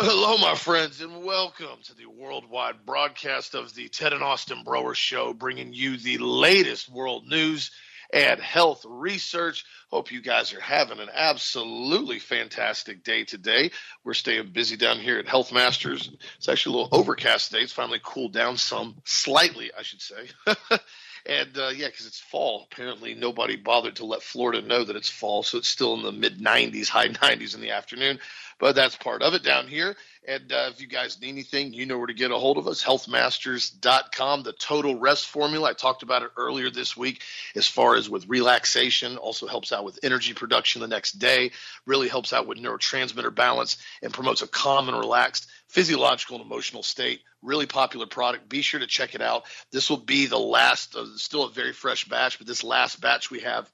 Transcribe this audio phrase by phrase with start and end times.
[0.00, 4.64] Well, hello, my friends, and welcome to the worldwide broadcast of the Ted and Austin
[4.64, 7.70] Broer Show, bringing you the latest world news
[8.10, 9.66] and health research.
[9.90, 13.72] Hope you guys are having an absolutely fantastic day today.
[14.02, 16.10] We're staying busy down here at Health Masters.
[16.38, 17.62] It's actually a little overcast today.
[17.62, 20.30] It's finally cooled down some, slightly, I should say.
[21.26, 22.66] And uh, yeah, because it's fall.
[22.70, 26.12] Apparently, nobody bothered to let Florida know that it's fall, so it's still in the
[26.12, 28.18] mid 90s, high 90s in the afternoon.
[28.60, 29.96] But that's part of it down here.
[30.28, 32.68] And uh, if you guys need anything, you know where to get a hold of
[32.68, 32.84] us.
[32.84, 34.42] Healthmasters.com.
[34.42, 35.70] The total rest formula.
[35.70, 37.22] I talked about it earlier this week
[37.56, 41.52] as far as with relaxation, also helps out with energy production the next day,
[41.86, 46.82] really helps out with neurotransmitter balance, and promotes a calm and relaxed physiological and emotional
[46.82, 47.22] state.
[47.42, 48.48] Really popular product.
[48.48, 49.44] Be sure to check it out.
[49.72, 53.30] This will be the last, uh, still a very fresh batch, but this last batch
[53.30, 53.70] we have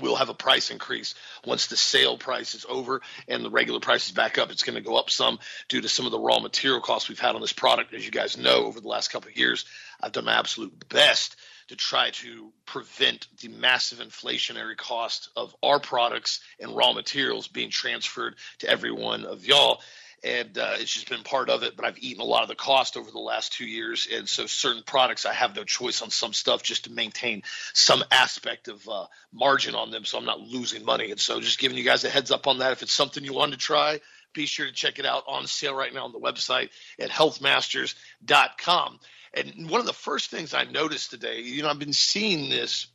[0.00, 4.06] we'll have a price increase once the sale price is over and the regular price
[4.06, 4.50] is back up.
[4.50, 7.18] It's going to go up some due to some of the raw material costs we've
[7.18, 7.94] had on this product.
[7.94, 9.64] As you guys know, over the last couple of years,
[10.00, 11.36] I've done my absolute best
[11.68, 17.70] to try to prevent the massive inflationary cost of our products and raw materials being
[17.70, 19.80] transferred to every one of y'all
[20.24, 21.76] and uh, it's just been part of it.
[21.76, 24.46] But I've eaten a lot of the cost over the last two years, and so
[24.46, 27.42] certain products I have no choice on some stuff just to maintain
[27.72, 31.10] some aspect of uh, margin on them, so I'm not losing money.
[31.10, 32.72] And so just giving you guys a heads up on that.
[32.72, 34.00] If it's something you want to try,
[34.32, 39.00] be sure to check it out on sale right now on the website at healthmasters.com.
[39.34, 42.86] And one of the first things I noticed today, you know, I've been seeing this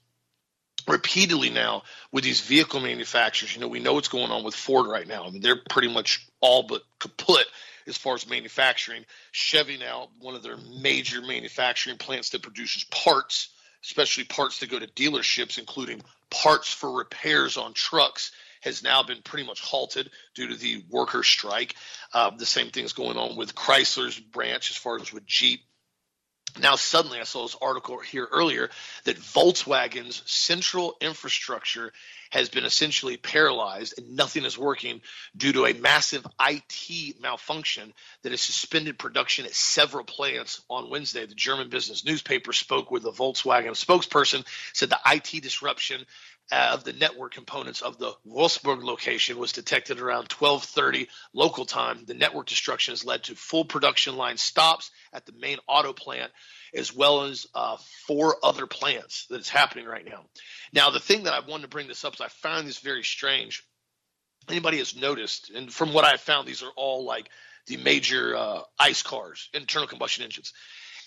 [0.88, 3.54] repeatedly now with these vehicle manufacturers.
[3.54, 5.26] You know, we know what's going on with Ford right now.
[5.26, 7.46] I mean, they're pretty much all but kaput
[7.88, 9.06] as far as manufacturing.
[9.32, 13.50] Chevy now, one of their major manufacturing plants that produces parts,
[13.84, 18.32] especially parts that go to dealerships, including parts for repairs on trucks.
[18.62, 21.74] Has now been pretty much halted due to the worker strike.
[22.14, 25.62] Uh, the same thing is going on with Chrysler's branch as far as with Jeep
[26.60, 28.70] now, suddenly, I saw this article here earlier
[29.06, 31.94] that Volkswagen's central infrastructure
[32.32, 35.02] has been essentially paralyzed and nothing is working
[35.36, 41.26] due to a massive IT malfunction that has suspended production at several plants on Wednesday.
[41.26, 46.06] The German business newspaper spoke with a Volkswagen spokesperson, said the IT disruption
[46.52, 52.04] of the network components of the Wolfsburg location was detected around 12:30 local time.
[52.06, 56.32] The network destruction has led to full production line stops at the main auto plant,
[56.74, 60.26] as well as uh, four other plants that is happening right now.
[60.74, 63.04] Now, the thing that I wanted to bring this up is I found this very
[63.04, 63.64] strange.
[64.50, 67.30] Anybody has noticed, and from what I found, these are all like
[67.68, 70.52] the major uh, ICE cars, internal combustion engines.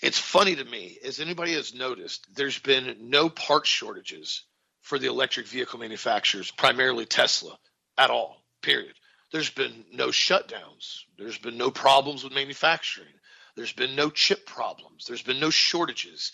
[0.01, 4.43] It's funny to me, as anybody has noticed, there's been no part shortages
[4.85, 7.57] for the electric vehicle manufacturers, primarily Tesla,
[7.97, 8.93] at all, period.
[9.31, 10.99] There's been no shutdowns.
[11.17, 13.07] There's been no problems with manufacturing.
[13.55, 15.05] There's been no chip problems.
[15.07, 16.33] There's been no shortages.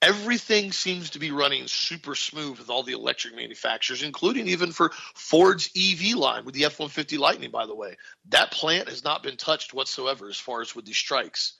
[0.00, 4.92] Everything seems to be running super smooth with all the electric manufacturers, including even for
[5.16, 7.96] Ford's EV line with the F 150 Lightning, by the way.
[8.28, 11.57] That plant has not been touched whatsoever as far as with these strikes.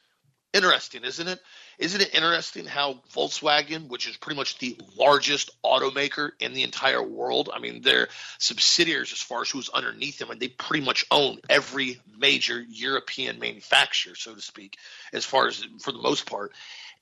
[0.55, 1.41] Interesting, isn't it?
[1.79, 7.03] Isn't it interesting how Volkswagen, which is pretty much the largest automaker in the entire
[7.03, 11.05] world, I mean, they're subsidiaries as far as who's underneath them, and they pretty much
[11.11, 14.79] own every major European manufacturer, so to speak,
[15.13, 16.53] as far as for the most part.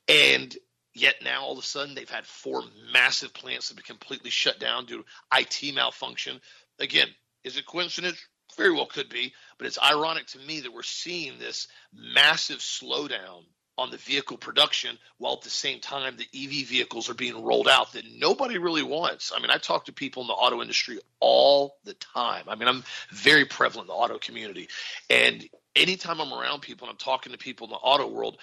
[0.09, 0.55] And
[0.93, 4.31] yet now all of a sudden they've had four massive plants that have been completely
[4.31, 6.41] shut down due to IT malfunction.
[6.81, 7.09] Again,
[7.45, 8.19] is it coincidence?
[8.57, 13.45] Very well could be, but it's ironic to me that we're seeing this massive slowdown
[13.79, 17.69] on the vehicle production while at the same time the EV vehicles are being rolled
[17.69, 19.33] out that nobody really wants.
[19.37, 22.45] I mean, I talk to people in the auto industry all the time.
[22.49, 24.69] I mean, I'm very prevalent in the auto community.
[25.11, 28.39] And anytime I'm around people and I'm talking to people in the auto world,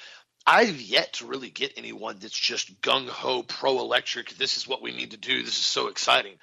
[0.46, 4.32] I've yet to really get anyone that's just gung ho pro electric.
[4.32, 5.42] This is what we need to do.
[5.42, 6.34] This is so exciting.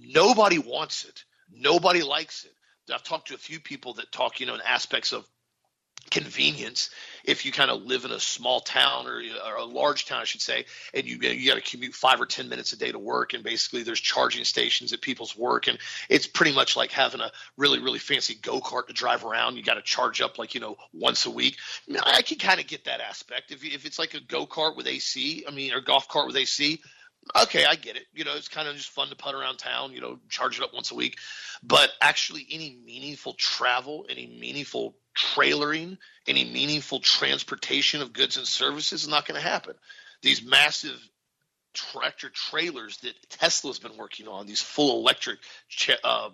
[0.00, 1.24] Nobody wants it.
[1.50, 2.52] Nobody likes it.
[2.90, 5.26] I've talked to a few people that talk, you know, in aspects of
[6.10, 6.90] convenience
[7.24, 10.24] if you kind of live in a small town or, or a large town, I
[10.24, 10.64] should say,
[10.94, 13.44] and you you got to commute five or ten minutes a day to work, and
[13.44, 17.80] basically there's charging stations at people's work, and it's pretty much like having a really
[17.80, 19.56] really fancy go kart to drive around.
[19.56, 21.58] You got to charge up like you know once a week.
[21.88, 24.46] I, mean, I can kind of get that aspect if if it's like a go
[24.46, 26.80] kart with AC, I mean, or golf cart with AC
[27.42, 28.06] okay, I get it.
[28.14, 30.64] You know, it's kind of just fun to putt around town, you know, charge it
[30.64, 31.18] up once a week.
[31.62, 39.02] But actually, any meaningful travel, any meaningful trailering, any meaningful transportation of goods and services
[39.02, 39.74] is not going to happen.
[40.22, 40.98] These massive
[41.74, 45.38] tractor trailers that Tesla's been working on, these full electric,
[46.04, 46.30] uh,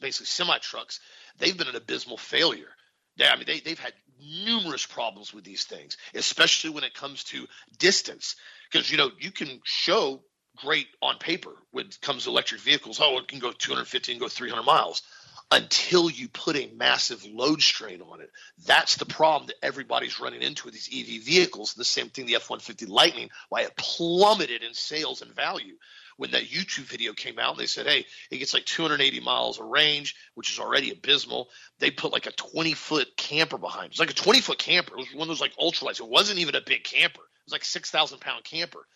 [0.00, 1.00] basically semi trucks,
[1.38, 2.68] they've been an abysmal failure.
[3.16, 7.24] Yeah, I mean, they, they've had numerous problems with these things, especially when it comes
[7.24, 7.46] to
[7.78, 8.36] distance.
[8.70, 10.22] Because, you know, you can show
[10.56, 13.00] great on paper when it comes to electric vehicles.
[13.02, 15.02] Oh, it can go 250 and go 300 miles
[15.50, 18.30] until you put a massive load strain on it.
[18.66, 21.74] That's the problem that everybody's running into with these EV vehicles.
[21.74, 25.74] The same thing, the F 150 Lightning, why it plummeted in sales and value.
[26.16, 29.66] When that YouTube video came out, they said, hey, it gets like 280 miles of
[29.66, 31.50] range, which is already abysmal.
[31.78, 33.86] They put like a 20 foot camper behind.
[33.86, 34.94] It was like a 20 foot camper.
[34.94, 36.00] It was one of those like ultralights.
[36.00, 37.20] It wasn't even a big camper.
[37.20, 38.86] It was like 6,000 pound camper.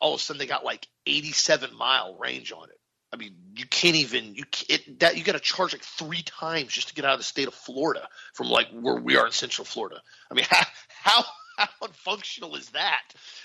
[0.00, 2.76] All of a sudden, they got like 87 mile range on it.
[3.12, 6.72] I mean, you can't even you it, that you got to charge like three times
[6.72, 9.32] just to get out of the state of Florida from like where we are in
[9.32, 10.00] Central Florida.
[10.30, 11.24] I mean, how how
[11.58, 13.02] how unfunctional is that?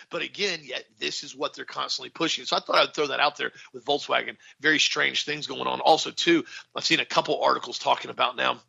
[0.10, 2.46] But again, yet this is what they're constantly pushing.
[2.46, 4.38] So I thought I'd throw that out there with Volkswagen.
[4.62, 5.81] Very strange things going on.
[5.81, 8.60] Also, too, I've seen a couple articles talking about now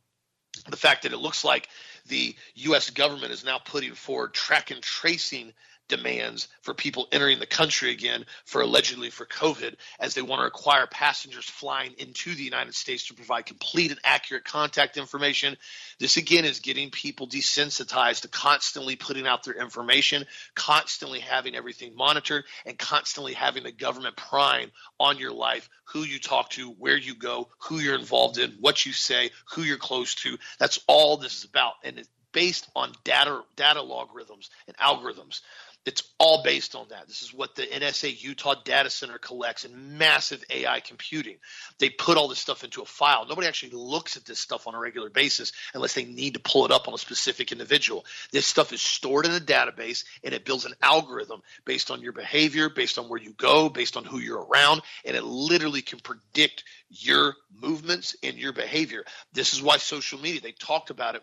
[0.69, 1.69] the fact that it looks like
[2.07, 2.91] the U.S.
[2.91, 5.53] government is now putting forward track and tracing
[5.89, 10.45] demands for people entering the country again for allegedly for COVID, as they want to
[10.45, 15.57] require passengers flying into the United States to provide complete and accurate contact information.
[15.99, 21.95] This again is getting people desensitized to constantly putting out their information, constantly having everything
[21.95, 26.97] monitored, and constantly having the government prying on your life, who you talk to, where
[26.97, 30.37] you go, who you're involved in, what you say, who you're close to.
[30.59, 31.75] That's all this is about.
[31.85, 35.41] And it's based on data data logarithms and algorithms.
[35.87, 37.07] It's all based on that.
[37.07, 41.37] This is what the NSA Utah data center collects in massive AI computing.
[41.79, 43.25] They put all this stuff into a file.
[43.25, 46.65] Nobody actually looks at this stuff on a regular basis unless they need to pull
[46.65, 48.05] it up on a specific individual.
[48.33, 52.13] This stuff is stored in a database and it builds an algorithm based on your
[52.13, 56.01] behavior, based on where you go, based on who you're around, and it literally can
[56.01, 59.05] predict your movements and your behavior.
[59.33, 61.23] This is why social media, they talked about it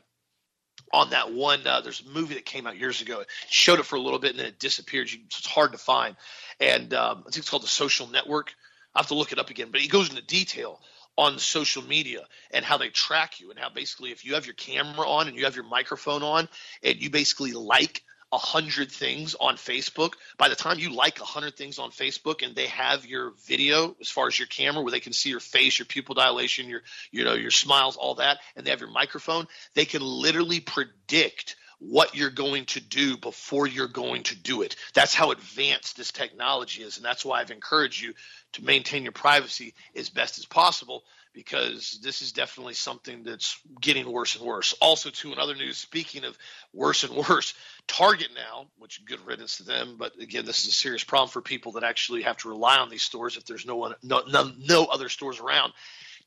[0.94, 1.66] on that one.
[1.66, 3.22] Uh, there's a movie that came out years ago.
[3.22, 5.10] It showed it for a little bit and then it disappeared.
[5.12, 6.16] It's hard to find.
[6.60, 8.54] And um, I think it's called The Social Network.
[8.96, 10.80] I have to look it up again, but he goes into detail
[11.18, 14.56] on social media and how they track you and how basically if you have your
[14.56, 16.48] camera on and you have your microphone on
[16.84, 20.14] and you basically like a hundred things on Facebook.
[20.40, 23.96] By the time you like a hundred things on Facebook and they have your video
[24.02, 26.82] as far as your camera where they can see your face, your pupil dilation, your
[27.12, 31.56] you know your smiles, all that, and they have your microphone, they can literally predict
[31.78, 34.78] what you're going to do before you're going to do it.
[34.96, 38.14] That's how advanced this technology is, and that's why I've encouraged you
[38.54, 41.04] to maintain your privacy as best as possible
[41.34, 44.74] because this is definitely something that's getting worse and worse.
[44.80, 46.38] Also, too, in other news, speaking of
[46.74, 47.54] worse and worse,
[47.88, 51.30] Target now, which is good riddance to them, but again, this is a serious problem
[51.30, 54.24] for people that actually have to rely on these stores if there's no one, no,
[54.28, 55.74] no, no other stores around.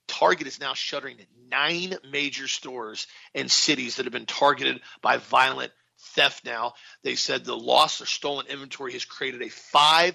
[0.06, 1.16] Target is now shuttering
[1.50, 6.74] nine major stores in cities that have been targeted by violent theft now.
[7.02, 10.14] They said the loss of stolen inventory has created a $500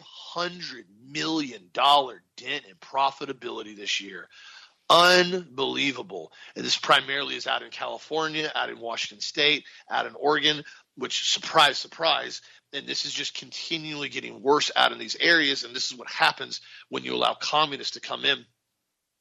[1.10, 4.30] million dent in profitability this year
[4.92, 6.34] unbelievable.
[6.56, 10.64] And this primarily is out in California, out in Washington State, out in Oregon,
[10.96, 12.42] which surprise, surprise.
[12.74, 15.64] And this is just continually getting worse out in these areas.
[15.64, 18.46] And this is what happens when you allow communists to come in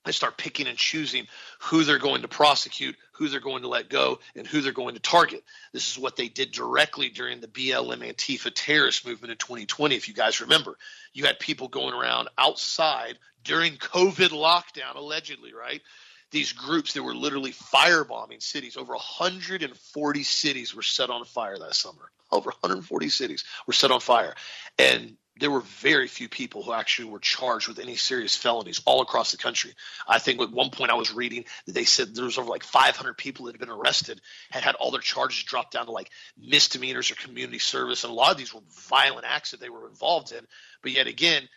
[0.04, 1.26] they start picking and choosing
[1.60, 4.94] who they're going to prosecute, who they're going to let go, and who they're going
[4.94, 5.44] to target.
[5.72, 9.94] This is what they did directly during the BLM Antifa terrorist movement in 2020.
[9.94, 10.78] If you guys remember,
[11.12, 15.82] you had people going around outside during COVID lockdown, allegedly, right?
[16.30, 18.76] These groups that were literally firebombing cities.
[18.76, 22.10] Over 140 cities were set on fire that summer.
[22.30, 24.34] Over 140 cities were set on fire.
[24.78, 29.00] And there were very few people who actually were charged with any serious felonies all
[29.00, 29.72] across the country.
[30.06, 32.62] I think at one point I was reading that they said there was over like
[32.62, 34.20] 500 people that had been arrested,
[34.50, 38.14] had had all their charges dropped down to like misdemeanors or community service, and a
[38.14, 40.46] lot of these were violent acts that they were involved in.
[40.82, 41.48] But yet again,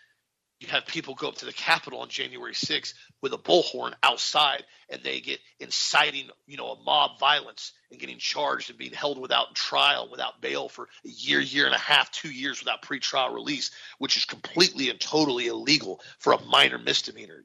[0.63, 4.63] you have people go up to the Capitol on January 6th with a bullhorn outside
[4.89, 9.20] and they get inciting, you know, a mob violence and getting charged and being held
[9.20, 13.34] without trial, without bail for a year, year and a half, two years without pretrial
[13.34, 17.43] release, which is completely and totally illegal for a minor misdemeanor.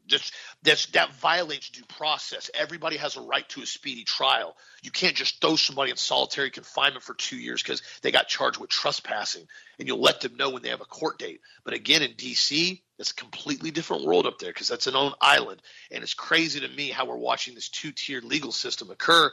[0.63, 2.51] That's that violates due process.
[2.55, 4.57] Everybody has a right to a speedy trial.
[4.83, 8.59] You can't just throw somebody in solitary confinement for two years because they got charged
[8.59, 9.47] with trespassing,
[9.79, 11.41] and you'll let them know when they have a court date.
[11.65, 15.13] But again, in D.C., it's a completely different world up there because that's an own
[15.21, 19.31] island, and it's crazy to me how we're watching this two-tiered legal system occur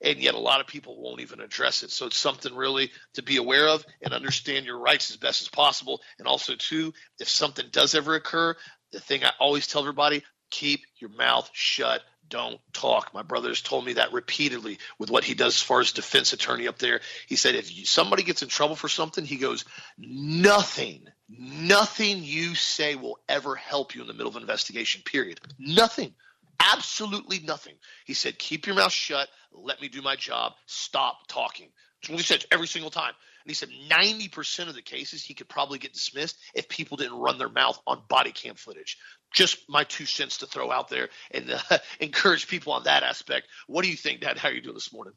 [0.00, 1.90] and yet a lot of people won't even address it.
[1.90, 5.48] So it's something really to be aware of and understand your rights as best as
[5.48, 6.00] possible.
[6.18, 8.54] And also, too, if something does ever occur,
[8.92, 12.02] the thing I always tell everybody keep your mouth shut.
[12.28, 13.12] don't talk.
[13.14, 16.32] My brother has told me that repeatedly with what he does as far as defense
[16.32, 17.00] attorney up there.
[17.26, 19.64] He said if you, somebody gets in trouble for something, he goes,
[19.98, 25.02] nothing, nothing you say will ever help you in the middle of an investigation.
[25.04, 25.40] Period.
[25.58, 26.14] Nothing.
[26.60, 27.74] Absolutely nothing.
[28.04, 29.28] He said, keep your mouth shut.
[29.52, 30.54] Let me do my job.
[30.66, 31.68] Stop talking.
[32.02, 33.12] That's what he said every single time.
[33.44, 37.18] And he said 90% of the cases he could probably get dismissed if people didn't
[37.18, 38.98] run their mouth on body cam footage.
[39.32, 43.46] Just my two cents to throw out there and uh, encourage people on that aspect.
[43.66, 44.38] What do you think, Dad?
[44.38, 45.14] How are you doing this morning?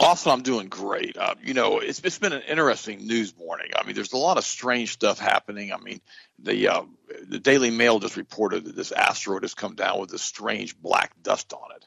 [0.00, 1.16] Austin, I'm doing great.
[1.16, 3.68] Uh, you know, it's it's been an interesting news morning.
[3.76, 5.72] I mean, there's a lot of strange stuff happening.
[5.72, 6.00] I mean,
[6.38, 6.82] the uh,
[7.28, 11.12] the Daily Mail just reported that this asteroid has come down with this strange black
[11.22, 11.86] dust on it.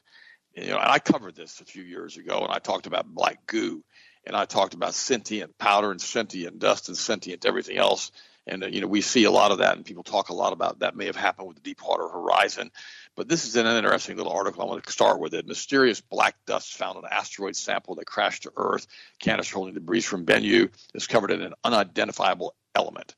[0.64, 3.46] You know, and I covered this a few years ago, and I talked about black
[3.46, 3.84] goo,
[4.24, 8.12] and I talked about sentient powder and sentient dust and sentient everything else.
[8.46, 10.52] And uh, you know, we see a lot of that, and people talk a lot
[10.52, 12.70] about that may have happened with the Deepwater Horizon.
[13.16, 14.62] But this is an interesting little article.
[14.62, 15.46] I want to start with it.
[15.46, 18.86] Mysterious black dust found on an asteroid sample that crashed to Earth.
[19.18, 23.16] Canister holding debris from Bennu is covered in an unidentifiable element.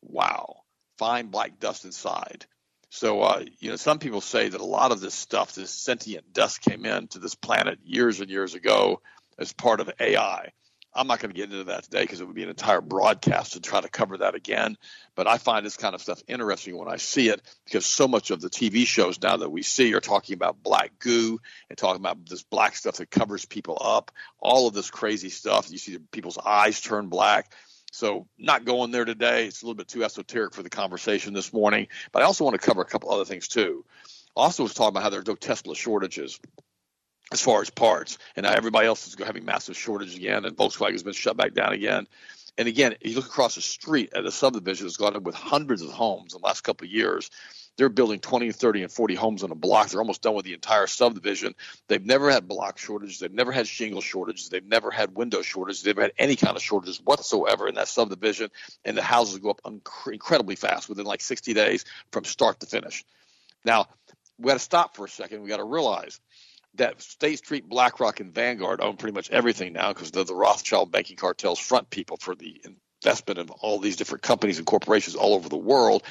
[0.00, 0.62] Wow.
[0.98, 2.46] Fine black dust inside.
[2.90, 6.32] So, uh, you know, some people say that a lot of this stuff, this sentient
[6.32, 9.00] dust, came into this planet years and years ago
[9.38, 10.52] as part of AI.
[10.94, 13.54] I'm not going to get into that today because it would be an entire broadcast
[13.54, 14.76] to try to cover that again.
[15.14, 18.30] But I find this kind of stuff interesting when I see it because so much
[18.30, 22.00] of the TV shows now that we see are talking about black goo and talking
[22.00, 25.70] about this black stuff that covers people up, all of this crazy stuff.
[25.70, 27.52] You see people's eyes turn black.
[27.94, 29.46] So, not going there today.
[29.46, 31.88] It's a little bit too esoteric for the conversation this morning.
[32.10, 33.84] But I also want to cover a couple other things too.
[34.34, 36.40] Also, was talking about how there's no Tesla shortages
[37.32, 41.02] as far as parts, and everybody else is having massive shortage again, and Volkswagen has
[41.02, 42.06] been shut back down again.
[42.58, 45.80] And again, you look across the street at a subdivision that's gone up with hundreds
[45.80, 47.30] of homes in the last couple of years.
[47.78, 49.88] They're building 20, 30, and 40 homes on a block.
[49.88, 51.54] They're almost done with the entire subdivision.
[51.88, 53.18] They've never had block shortages.
[53.18, 54.50] They've never had shingle shortages.
[54.50, 55.82] They've never had window shortages.
[55.82, 58.50] They've had any kind of shortages whatsoever in that subdivision.
[58.84, 59.62] And the houses go up
[60.06, 63.02] incredibly fast within like 60 days from start to finish.
[63.64, 63.86] Now,
[64.38, 65.42] we got to stop for a second.
[65.42, 66.20] We got to realize–
[66.74, 70.90] that State Street, BlackRock, and Vanguard own pretty much everything now because they're the Rothschild
[70.90, 72.60] banking cartel's front people for the
[73.02, 76.02] investment of all these different companies and corporations all over the world.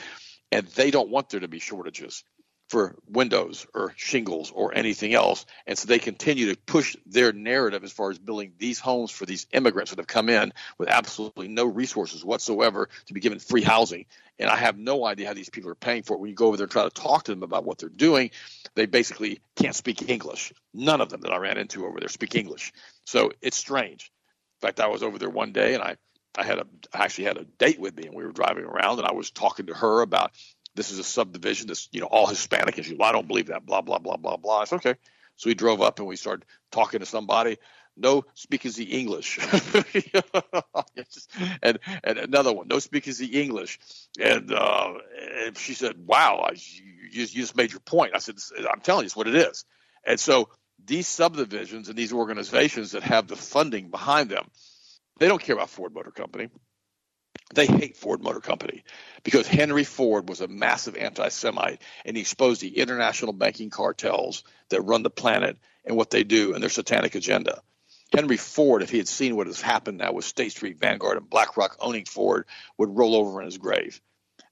[0.51, 2.23] And they don't want there to be shortages
[2.71, 5.45] for windows or shingles or anything else.
[5.67, 9.25] And so they continue to push their narrative as far as building these homes for
[9.25, 13.61] these immigrants that have come in with absolutely no resources whatsoever to be given free
[13.61, 14.05] housing.
[14.39, 16.21] And I have no idea how these people are paying for it.
[16.21, 18.31] When you go over there and try to talk to them about what they're doing,
[18.73, 20.53] they basically can't speak English.
[20.73, 22.71] None of them that I ran into over there speak English.
[23.03, 24.13] So it's strange.
[24.61, 25.97] In fact, I was over there one day and I
[26.37, 28.99] I had a I actually had a date with me and we were driving around
[28.99, 30.31] and I was talking to her about
[30.75, 32.83] this is a subdivision that's you know all Hispanic.
[32.83, 33.65] She, well, I don't believe that.
[33.65, 34.63] Blah blah blah blah blah.
[34.63, 34.95] It's okay.
[35.35, 37.57] So we drove up and we started talking to somebody.
[37.97, 39.37] No speakers the English.
[41.61, 43.79] and and another one, no speakers the English.
[44.19, 44.93] And, uh,
[45.45, 48.35] and she said, "Wow, I, you, you just made your point." I said,
[48.71, 49.65] "I'm telling you, it's what it is."
[50.05, 50.49] And so
[50.83, 54.49] these subdivisions and these organizations that have the funding behind them,
[55.19, 56.49] they don't care about Ford Motor Company
[57.53, 58.83] they hate Ford Motor Company
[59.23, 64.43] because Henry Ford was a massive anti Semite and he exposed the international banking cartels
[64.69, 67.61] that run the planet and what they do and their satanic agenda.
[68.13, 71.29] Henry Ford, if he had seen what has happened now with State Street, Vanguard, and
[71.29, 72.45] BlackRock owning Ford,
[72.77, 74.01] would roll over in his grave.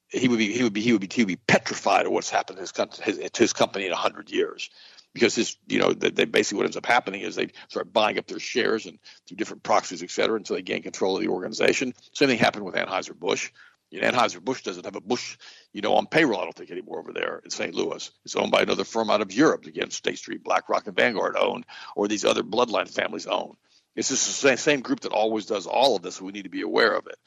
[0.08, 2.30] He would be he would be he would be, he would be petrified of what's
[2.30, 4.70] happened to his, his, to his company in hundred years
[5.14, 8.18] because this, you know, they, they, basically what ends up happening is they start buying
[8.20, 11.30] up their shares and through different proxies, et cetera, until they gain control of the
[11.30, 11.94] organization.
[12.14, 13.52] Same thing happened with Anheuser Busch.
[13.90, 15.38] You know, Anheuser Busch doesn't have a Bush,
[15.74, 16.40] you know, on payroll.
[16.40, 17.74] I don't think anymore over there in St.
[17.74, 18.12] Louis.
[18.24, 19.66] It's owned by another firm out of Europe.
[19.66, 23.56] Again, State Street, BlackRock, and Vanguard owned, or these other bloodline families own.
[23.96, 26.22] It's just the same, same group that always does all of this.
[26.22, 27.18] We need to be aware of it.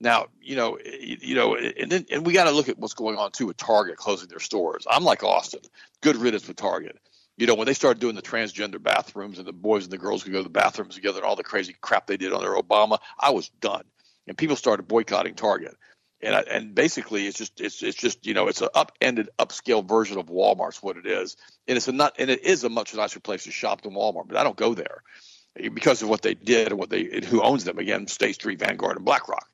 [0.00, 3.16] Now, you know, you know, and then and we got to look at what's going
[3.16, 4.86] on too with Target closing their stores.
[4.90, 5.60] I'm like Austin,
[6.02, 6.98] good riddance with Target
[7.36, 10.22] you know, when they started doing the transgender bathrooms and the boys and the girls
[10.22, 12.98] could go to the bathrooms together and all the crazy crap they did under Obama,
[13.18, 13.84] I was done.
[14.26, 15.76] And people started boycotting Target.
[16.22, 19.86] And, I, and basically, it's just it's it's just you know it's an upended upscale
[19.86, 21.36] version of Walmart's what it is,
[21.68, 24.26] and it's a not and it is a much nicer place to shop than Walmart.
[24.26, 25.02] But I don't go there
[25.74, 28.58] because of what they did and what they and who owns them again, State Street,
[28.58, 29.46] Vanguard, and BlackRock.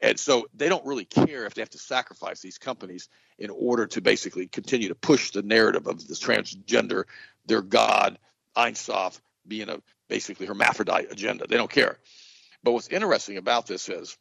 [0.00, 3.86] And so they don't really care if they have to sacrifice these companies in order
[3.88, 7.04] to basically continue to push the narrative of this transgender,
[7.46, 8.18] their God,
[8.56, 11.46] Ein Sof, being a basically hermaphrodite agenda.
[11.48, 11.98] They don't care.
[12.62, 14.18] But what's interesting about this is,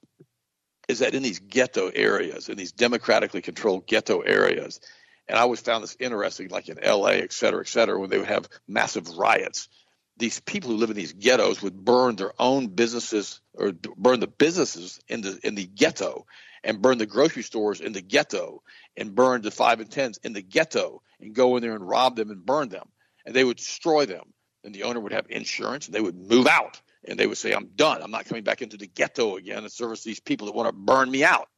[0.87, 4.79] is that in these ghetto areas, in these democratically controlled ghetto areas,
[5.27, 8.17] And I always found this interesting, like in L.A., et cetera, et cetera, when they
[8.17, 9.69] would have massive riots.
[10.17, 14.27] These people who live in these ghettos would burn their own businesses or burn the
[14.27, 16.25] businesses in the in the ghetto,
[16.63, 18.63] and burn the grocery stores in the ghetto,
[18.95, 22.15] and burn the five and tens in the ghetto, and go in there and rob
[22.15, 22.87] them and burn them,
[23.25, 24.33] and they would destroy them.
[24.63, 27.51] And the owner would have insurance, and they would move out, and they would say,
[27.51, 28.01] "I'm done.
[28.01, 30.73] I'm not coming back into the ghetto again and service these people that want to
[30.73, 31.49] burn me out."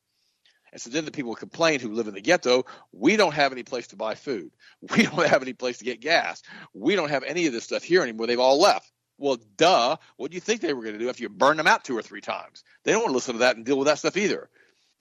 [0.72, 3.64] And so then the people complain who live in the ghetto, we don't have any
[3.64, 4.52] place to buy food.
[4.96, 6.42] We don't have any place to get gas.
[6.74, 8.28] We don't have any of this stuff here anymore.
[8.28, 8.92] They've all left.
[9.18, 9.98] Well, duh.
[10.18, 11.98] What do you think they were going to do after you burn them out two
[11.98, 12.64] or three times?
[12.84, 14.50] They don't want to listen to that and deal with that stuff either.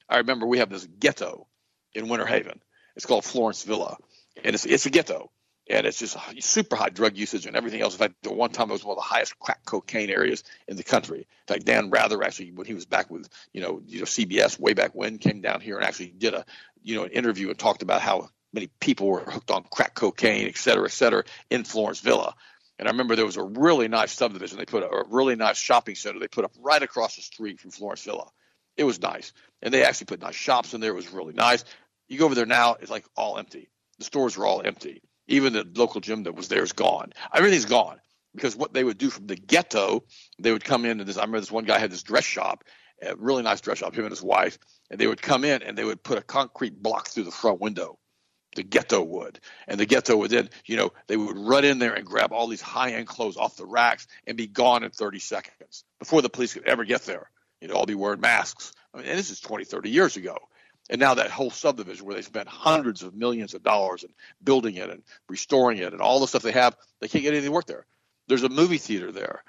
[0.08, 1.46] I remember we have this ghetto
[1.94, 2.60] in Winter Haven.
[2.94, 3.96] It's called Florence Villa,
[4.42, 5.30] and it's it's a ghetto
[5.68, 7.94] and it's just super high drug usage and everything else.
[7.94, 10.76] In fact, at one time it was one of the highest crack cocaine areas in
[10.76, 11.20] the country.
[11.20, 14.58] In fact, Dan Rather actually, when he was back with you know you know CBS
[14.58, 16.44] way back when, came down here and actually did a
[16.82, 20.46] you know an interview and talked about how many people were hooked on crack cocaine,
[20.46, 22.34] et cetera, et cetera, in Florence Villa.
[22.78, 24.58] And I remember there was a really nice subdivision.
[24.58, 27.60] They put a, a really nice shopping center they put up right across the street
[27.60, 28.28] from Florence Villa.
[28.76, 29.32] It was nice,
[29.62, 30.90] and they actually put nice shops in there.
[30.90, 31.64] It was really nice.
[32.08, 33.68] You go over there now, it's like all empty.
[33.98, 37.12] The stores are all empty even the local gym that was there is gone.
[37.34, 38.00] Everything's gone
[38.34, 40.04] because what they would do from the ghetto,
[40.38, 41.16] they would come in and this.
[41.16, 42.64] I remember this one guy had this dress shop,
[43.02, 44.58] a really nice dress shop, him and his wife,
[44.90, 47.60] and they would come in and they would put a concrete block through the front
[47.60, 47.98] window.
[48.54, 51.92] The ghetto would, and the ghetto would then, you know, they would run in there
[51.92, 55.84] and grab all these high-end clothes off the racks and be gone in 30 seconds
[55.98, 57.30] before the police could ever get there.
[57.60, 58.72] You know, all be wearing masks.
[58.94, 60.38] I mean, and this is 20, 30 years ago.
[60.88, 64.10] And now that whole subdivision where they spent hundreds of millions of dollars in
[64.42, 67.52] building it and restoring it and all the stuff they have, they can't get anything
[67.52, 67.86] work there.
[68.28, 69.42] There's a movie theater there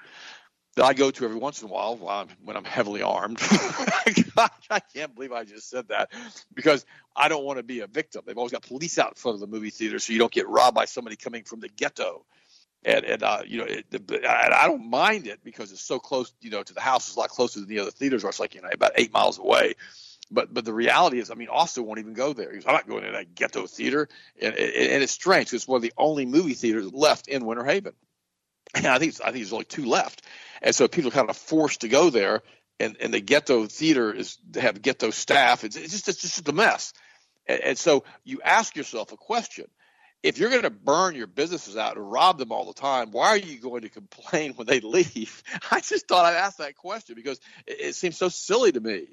[0.76, 3.38] that I go to every once in a while when I'm, when I'm heavily armed.
[4.36, 6.10] Gosh, I can't believe I just said that
[6.54, 8.22] because I don't want to be a victim.
[8.26, 10.48] They've always got police out in front of the movie theater so you don't get
[10.48, 12.24] robbed by somebody coming from the ghetto.
[12.84, 13.86] And, and uh, you know, it,
[14.24, 17.08] I, I don't mind it because it's so close, you know, to the house.
[17.08, 18.28] It's a lot closer than the other theaters are.
[18.28, 19.74] It's like, you know, about eight miles away.
[20.30, 22.50] But but the reality is, I mean, Austin won't even go there.
[22.50, 24.08] He goes, I'm not going to that ghetto theater,
[24.40, 25.52] and, and it's strange.
[25.52, 27.94] It's one of the only movie theaters left in Winter Haven.
[28.74, 30.22] And I think I think there's only two left,
[30.60, 32.42] and so people are kind of forced to go there.
[32.78, 35.64] And and the ghetto theater is they have ghetto staff.
[35.64, 36.92] It's, it's just it's just a mess.
[37.46, 39.64] And, and so you ask yourself a question:
[40.22, 43.28] if you're going to burn your businesses out and rob them all the time, why
[43.28, 45.42] are you going to complain when they leave?
[45.70, 49.06] I just thought I'd ask that question because it, it seems so silly to me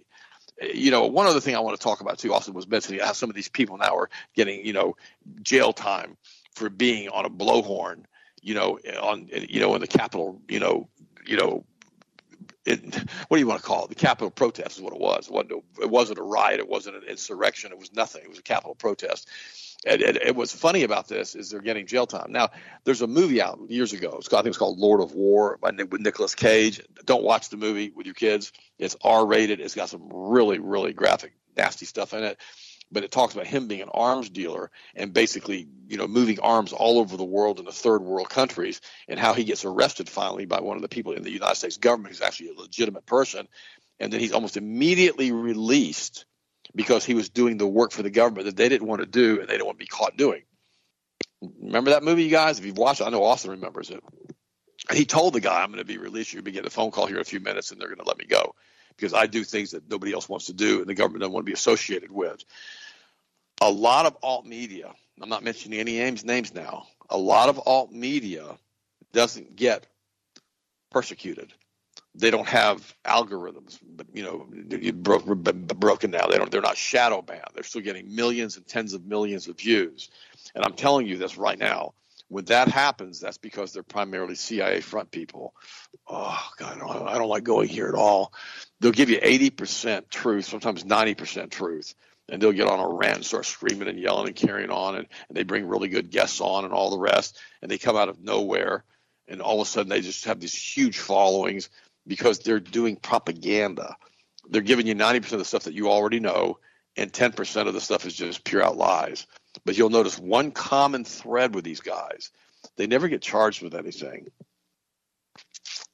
[0.61, 3.13] you know, one other thing I want to talk about too, Austin was mentioning how
[3.13, 4.95] some of these people now are getting, you know,
[5.41, 6.17] jail time
[6.53, 8.05] for being on a blowhorn,
[8.41, 10.87] you know, on, you know, in the Capitol, you know,
[11.25, 11.65] you know,
[12.65, 13.89] what do you want to call it?
[13.89, 15.27] The Capitol protest is what it was.
[15.27, 16.59] It wasn't, it wasn't a riot.
[16.59, 17.71] It wasn't an insurrection.
[17.71, 18.23] It was nothing.
[18.23, 19.29] It was a Capitol protest.
[19.85, 22.31] And, and, and what's funny about this is they're getting jail time.
[22.31, 22.49] Now,
[22.85, 24.15] there's a movie out years ago.
[24.17, 26.81] It's called, I think it's called Lord of War by with Nicolas Cage.
[27.05, 28.51] Don't watch the movie with your kids.
[28.79, 29.59] It's R-rated.
[29.59, 32.39] It's got some really, really graphic, nasty stuff in it.
[32.91, 36.71] But it talks about him being an arms dealer and basically, you know, moving arms
[36.71, 40.45] all over the world in the third world countries, and how he gets arrested finally
[40.45, 43.47] by one of the people in the United States government who's actually a legitimate person,
[43.99, 46.25] and then he's almost immediately released
[46.75, 49.39] because he was doing the work for the government that they didn't want to do
[49.39, 50.43] and they didn't want to be caught doing.
[51.61, 52.59] Remember that movie, you guys?
[52.59, 54.03] If you've watched it, I know Austin remembers it.
[54.89, 56.33] And he told the guy, I'm going to be released.
[56.33, 57.99] You're going to get a phone call here in a few minutes and they're going
[57.99, 58.53] to let me go
[58.97, 61.45] because I do things that nobody else wants to do and the government doesn't want
[61.45, 62.43] to be associated with.
[63.61, 67.59] A lot of alt media, I'm not mentioning any names, names now, a lot of
[67.65, 68.57] alt media
[69.13, 69.87] doesn't get
[70.91, 71.53] persecuted
[72.17, 74.47] they don't have algorithms, but you know,
[74.93, 76.27] broke, broken now.
[76.27, 76.49] They don't.
[76.49, 77.49] They're not shadow banned.
[77.53, 80.09] They're still getting millions and tens of millions of views.
[80.53, 81.93] And I'm telling you this right now.
[82.27, 85.53] When that happens, that's because they're primarily CIA front people.
[86.07, 88.33] Oh God, I don't, I don't like going here at all.
[88.79, 91.93] They'll give you 80% truth, sometimes 90% truth,
[92.27, 95.07] and they'll get on a rant and start screaming and yelling and carrying on, and,
[95.29, 98.09] and they bring really good guests on and all the rest, and they come out
[98.09, 98.83] of nowhere,
[99.27, 101.69] and all of a sudden they just have these huge followings
[102.07, 103.95] because they're doing propaganda.
[104.49, 106.59] They're giving you 90% of the stuff that you already know,
[106.97, 109.25] and 10% of the stuff is just pure out lies.
[109.65, 112.31] But you'll notice one common thread with these guys
[112.77, 114.27] they never get charged with anything.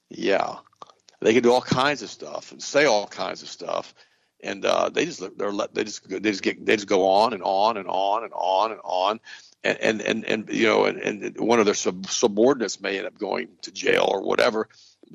[0.10, 0.58] Yeah.
[1.21, 3.93] They can do all kinds of stuff and say all kinds of stuff,
[4.43, 7.43] and uh, they just they're they just they just get they just go on and
[7.43, 9.19] on and on and on and on,
[9.63, 13.06] and and and, and you know and, and one of their sub- subordinates may end
[13.06, 14.67] up going to jail or whatever,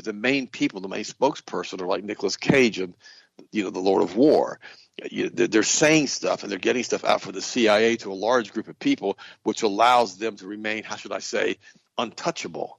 [0.05, 2.95] the main people, the main spokesperson are like Nicolas Cage and
[3.53, 4.61] you know the Lord of War.
[5.11, 8.69] they're saying stuff and they're getting stuff out for the CIA to a large group
[8.69, 11.59] of people, which allows them to remain, how should I say,
[11.99, 12.79] untouchable.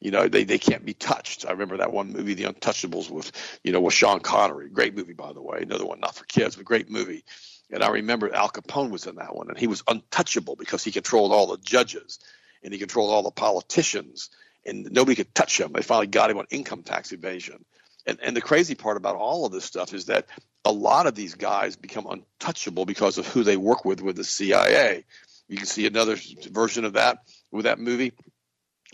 [0.00, 1.44] You know, they, they can't be touched.
[1.44, 4.70] I remember that one movie, The Untouchables, with you know with Sean Connery.
[4.70, 5.58] Great movie, by the way.
[5.60, 7.24] Another one, not for kids, but great movie.
[7.70, 10.90] And I remember Al Capone was in that one, and he was untouchable because he
[10.90, 12.18] controlled all the judges
[12.62, 14.30] and he controlled all the politicians,
[14.64, 15.72] and nobody could touch him.
[15.72, 17.64] They finally got him on income tax evasion.
[18.06, 20.26] And, and the crazy part about all of this stuff is that
[20.64, 24.24] a lot of these guys become untouchable because of who they work with with the
[24.24, 25.04] CIA.
[25.48, 26.16] You can see another
[26.50, 27.18] version of that
[27.50, 28.12] with that movie,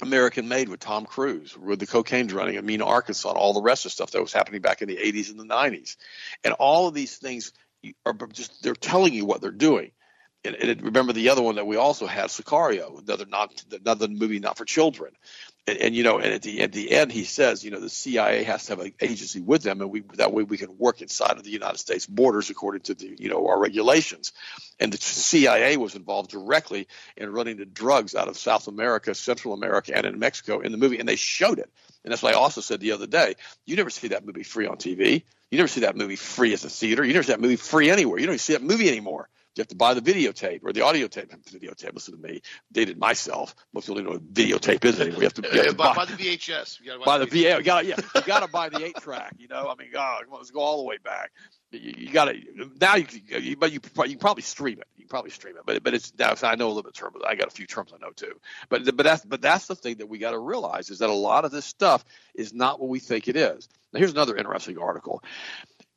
[0.01, 3.63] American Made with Tom Cruise, with the cocaine running in Mena, Arkansas, and all the
[3.63, 5.97] rest of stuff that was happening back in the 80s and the 90s.
[6.45, 7.53] And all of these things
[8.05, 9.93] are just, they're telling you what they're doing.
[10.45, 14.39] And, and remember the other one that we also had, Sicario, another not another movie
[14.39, 15.13] not for children.
[15.69, 17.89] And, and, you know, and at the at the end, he says, you know, the
[17.89, 21.03] CIA has to have an agency with them, and we that way we can work
[21.03, 24.33] inside of the United States borders according to the you know our regulations.
[24.79, 29.55] And the CIA was involved directly in running the drugs out of South America, Central
[29.55, 31.71] America, and in Mexico in the movie, and they showed it.
[32.05, 34.69] And that's why I also said the other day, you never see that movie free
[34.69, 35.25] on TV.
[35.51, 37.05] You never see that movie free as a theater.
[37.05, 38.21] You never see that movie free anywhere.
[38.21, 39.29] You don't even see that movie anymore.
[39.57, 41.31] You have to buy the videotape or the audio tape.
[41.31, 41.95] The Videotape.
[41.95, 42.43] Listen to me.
[42.73, 43.55] Dated myself.
[43.73, 45.21] Most people don't know what videotape is anymore.
[45.21, 46.81] You have to, you have to buy, buy, the VHS.
[46.83, 47.59] You buy, buy the, VHS.
[47.59, 47.97] You got yeah.
[48.15, 49.35] You got to buy the eight track.
[49.39, 49.69] You know.
[49.69, 51.33] I mean, oh, God, on, let's go all the way back.
[51.71, 52.39] You, you got to
[52.79, 52.97] now.
[52.97, 54.89] You, you but you you can probably stream it.
[54.97, 55.63] You probably stream it.
[55.65, 57.17] But but it's now I know a little bit of terms.
[57.27, 58.39] I got a few terms I know too.
[58.69, 61.15] But but that's but that's the thing that we got to realize is that a
[61.15, 63.71] lot of this stuff is not what we think it is.
[63.93, 65.23] Now here's another interesting article.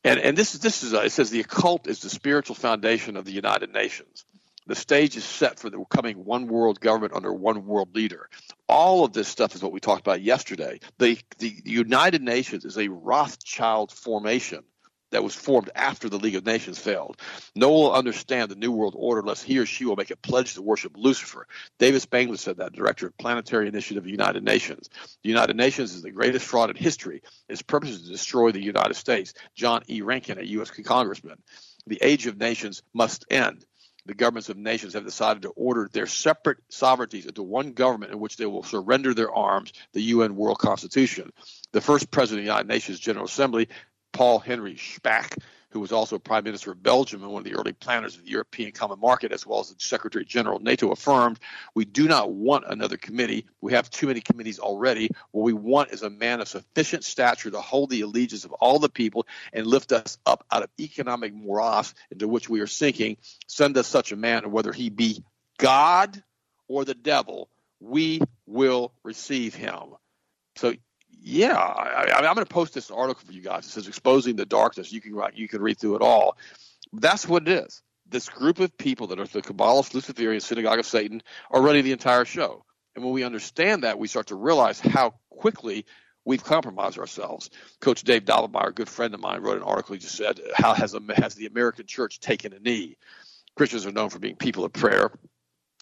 [0.03, 3.17] And, and this is this is a, it says the occult is the spiritual foundation
[3.17, 4.25] of the United Nations.
[4.67, 8.29] The stage is set for the coming one world government under one world leader.
[8.67, 10.79] All of this stuff is what we talked about yesterday.
[10.99, 14.63] The the United Nations is a Rothschild formation
[15.11, 17.19] that was formed after the League of Nations failed.
[17.55, 20.15] No one will understand the New World Order unless he or she will make a
[20.15, 21.47] pledge to worship Lucifer.
[21.77, 24.89] David Spangler said that, director of Planetary Initiative of the United Nations.
[25.23, 27.21] The United Nations is the greatest fraud in history.
[27.47, 29.33] Its purpose is to destroy the United States.
[29.55, 30.01] John E.
[30.01, 30.69] Rankin, a U.S.
[30.69, 31.41] congressman.
[31.87, 33.65] The age of nations must end.
[34.05, 38.19] The governments of nations have decided to order their separate sovereignties into one government in
[38.19, 41.31] which they will surrender their arms, the UN World Constitution.
[41.73, 43.67] The first president of the United Nations General Assembly
[44.11, 45.37] Paul Henry Spaak,
[45.71, 48.31] who was also Prime Minister of Belgium and one of the early planners of the
[48.31, 51.39] European Common Market, as well as the Secretary General of NATO, affirmed,
[51.75, 53.45] We do not want another committee.
[53.61, 55.09] We have too many committees already.
[55.31, 58.79] What we want is a man of sufficient stature to hold the allegiance of all
[58.79, 63.17] the people and lift us up out of economic morass into which we are sinking.
[63.47, 65.23] Send us such a man, and whether he be
[65.59, 66.23] God
[66.67, 69.95] or the devil, we will receive him.
[70.55, 70.73] So
[71.21, 73.65] yeah, I, am going to post this article for you guys.
[73.65, 74.91] It says exposing the darkness.
[74.91, 76.37] You can you can read through it all.
[76.93, 77.81] That's what it is.
[78.07, 81.91] This group of people that are the Kabbalist, Luciferian, Synagogue of Satan are running the
[81.91, 82.63] entire show.
[82.95, 85.85] And when we understand that, we start to realize how quickly
[86.25, 87.49] we've compromised ourselves.
[87.79, 89.93] Coach Dave Daubenmire, a good friend of mine, wrote an article.
[89.93, 92.97] He just said, "How has has the American church taken a knee?"
[93.55, 95.11] Christians are known for being people of prayer.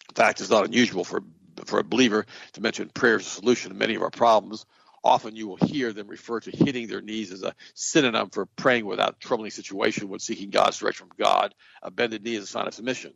[0.08, 1.22] In fact, it's not unusual for
[1.64, 4.64] for a believer to mention prayer as a solution to many of our problems.
[5.04, 8.86] Often you will hear them refer to hitting their knees as a synonym for praying
[8.86, 11.54] without troubling situation when seeking God's direction from God.
[11.82, 13.14] A bended knee is a sign of submission.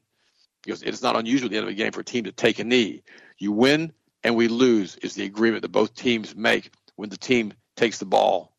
[0.63, 2.33] Because it is not unusual at the end of a game for a team to
[2.33, 3.03] take a knee.
[3.37, 3.93] You win
[4.23, 8.05] and we lose is the agreement that both teams make when the team takes the
[8.05, 8.52] ball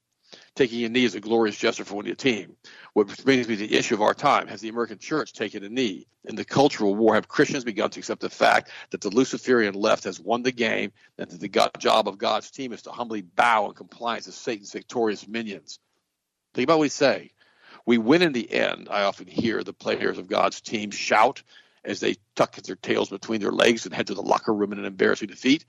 [0.56, 2.56] taking a knee is a glorious gesture for winning a team.
[2.94, 4.48] What brings me to the issue of our time.
[4.48, 6.08] Has the American church taken a knee?
[6.26, 10.04] In the cultural war, have Christians begun to accept the fact that the Luciferian left
[10.04, 13.68] has won the game and that the job of God's team is to humbly bow
[13.68, 15.80] in compliance to Satan's victorious minions?
[16.54, 17.32] Think about what we say.
[17.86, 18.88] We win in the end.
[18.90, 21.44] I often hear the players of God's team shout
[21.84, 24.80] as they tuck their tails between their legs and head to the locker room in
[24.80, 25.66] an embarrassing defeat.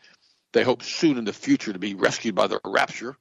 [0.53, 3.17] They hope soon in the future to be rescued by their rapture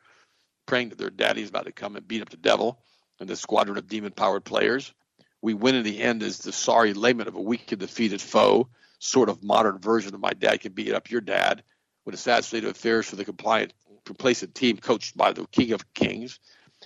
[0.66, 2.80] praying that their daddy is about to come and beat up the devil
[3.20, 4.94] and the squadron of demon powered players.
[5.42, 8.70] We win in the end as the sorry lament of a weak and defeated foe,
[9.00, 11.64] sort of modern version of my dad can beat up your dad,
[12.06, 13.74] with a sad state of affairs for the compliant,
[14.06, 16.40] complacent team coached by the King of Kings.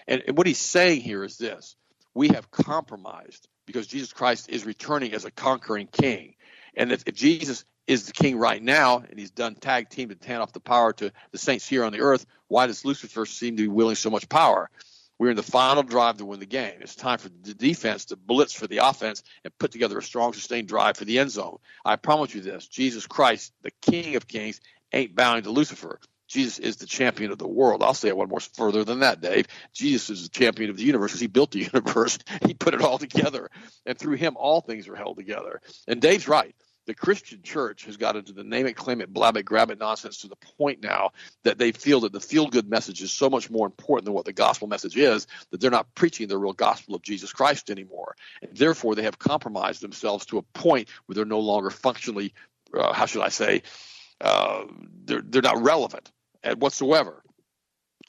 [0.07, 1.75] And, and what he's saying here is this
[2.13, 6.33] we have compromised because Jesus Christ is returning as a conquering king.
[6.75, 10.27] And if, if Jesus is the king right now, and he's done tag team to
[10.27, 12.25] hand off the power to the saints here on the earth.
[12.47, 14.69] Why does Lucifer seem to be wielding so much power?
[15.19, 16.75] We're in the final drive to win the game.
[16.81, 20.33] It's time for the defense to blitz for the offense and put together a strong,
[20.33, 21.57] sustained drive for the end zone.
[21.83, 24.61] I promise you this Jesus Christ, the King of Kings,
[24.93, 25.99] ain't bowing to Lucifer.
[26.27, 27.81] Jesus is the champion of the world.
[27.81, 29.47] I'll say it one more further than that, Dave.
[29.73, 32.19] Jesus is the champion of the universe because he built the universe.
[32.45, 33.49] He put it all together.
[33.85, 35.61] And through him, all things are held together.
[35.87, 36.53] And Dave's right.
[36.87, 39.79] The Christian church has got into the name it, claim it, blab it, grab it
[39.79, 41.11] nonsense to the point now
[41.43, 44.23] that they feel that the feel good message is so much more important than what
[44.23, 48.15] the gospel message is that they're not preaching the real gospel of Jesus Christ anymore.
[48.41, 52.33] And therefore, they have compromised themselves to a point where they're no longer functionally,
[52.73, 53.63] uh, how should I say,
[54.21, 54.63] uh,
[55.05, 56.09] they're, they're not relevant
[56.55, 57.21] whatsoever.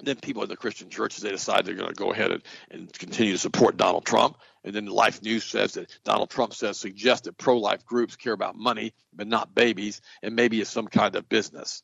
[0.02, 2.92] Then people in the Christian churches they decide they're going to go ahead and, and
[2.92, 4.36] continue to support Donald Trump.
[4.64, 8.56] And then Life News says that Donald Trump says suggests that pro-life groups care about
[8.56, 11.82] money but not babies, and maybe it's some kind of business.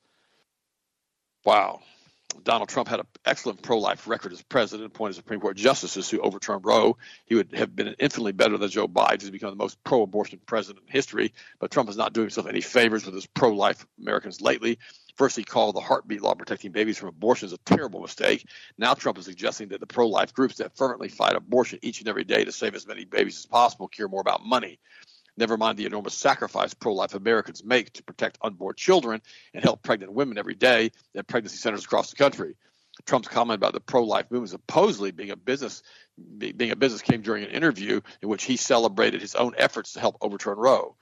[1.44, 1.81] Wow.
[2.42, 6.64] Donald Trump had an excellent pro-life record as president, appointed Supreme Court justices who overturned
[6.64, 6.96] Roe.
[7.27, 10.85] He would have been infinitely better than Joe Biden, who's become the most pro-abortion president
[10.87, 11.33] in history.
[11.61, 14.79] But Trump is not doing himself any favors with his pro-life Americans lately.
[15.16, 18.46] First, he called the heartbeat law protecting babies from abortion a terrible mistake.
[18.77, 22.09] Now, Trump is suggesting that the pro life groups that fervently fight abortion each and
[22.09, 24.79] every day to save as many babies as possible care more about money.
[25.37, 29.20] Never mind the enormous sacrifice pro life Americans make to protect unborn children
[29.53, 32.57] and help pregnant women every day at pregnancy centers across the country.
[33.07, 35.83] Trump's comment about the pro-life movement supposedly being a business
[36.38, 40.00] being a business came during an interview in which he celebrated his own efforts to
[40.00, 40.94] help overturn Roe.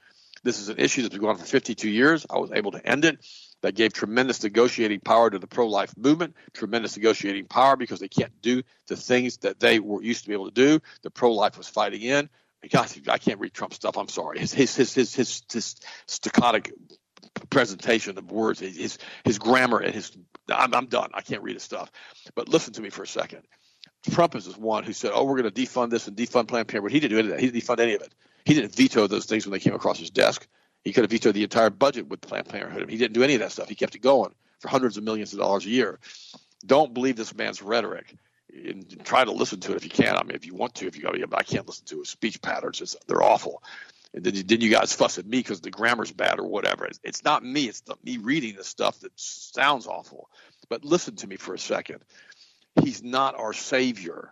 [0.43, 2.25] This is an issue that's been going on for 52 years.
[2.31, 3.19] I was able to end it.
[3.63, 8.09] That gave tremendous negotiating power to the pro life movement, tremendous negotiating power because they
[8.09, 10.81] can't do the things that they were used to be able to do.
[11.03, 12.29] The pro life was fighting in.
[12.71, 13.97] Gosh, I can't read Trump stuff.
[13.97, 14.39] I'm sorry.
[14.39, 16.61] His his his his, his, his staccato
[17.51, 20.17] presentation of words, his his grammar, and his
[20.49, 21.11] I'm, I'm done.
[21.15, 21.91] I can't read his stuff.
[22.35, 23.43] But listen to me for a second.
[24.11, 26.69] Trump is this one who said, "Oh, we're going to defund this and defund Planned
[26.69, 27.41] Parenthood." He didn't do any of that.
[27.41, 28.15] He didn't defund any of it.
[28.45, 30.49] He didn't veto those things when they came across his desk.
[30.85, 32.91] He could have vetoed the entire budget with Planned Parenthood.
[32.91, 33.69] He didn't do any of that stuff.
[33.69, 36.01] He kept it going for hundreds of millions of dollars a year.
[36.65, 38.15] Don't believe this man's rhetoric.
[38.55, 40.15] And try to listen to it if you can.
[40.15, 42.43] I mean, if you want to, if you, I, I can't listen to his speech
[42.43, 42.83] patterns.
[42.83, 43.63] It's, they're awful.
[44.13, 46.85] And then, then you guys fuss at me because the grammar's bad or whatever.
[46.85, 47.65] It's, it's not me.
[47.65, 50.29] It's the, me reading the stuff that sounds awful.
[50.69, 52.01] But listen to me for a second.
[52.83, 54.31] He's not our savior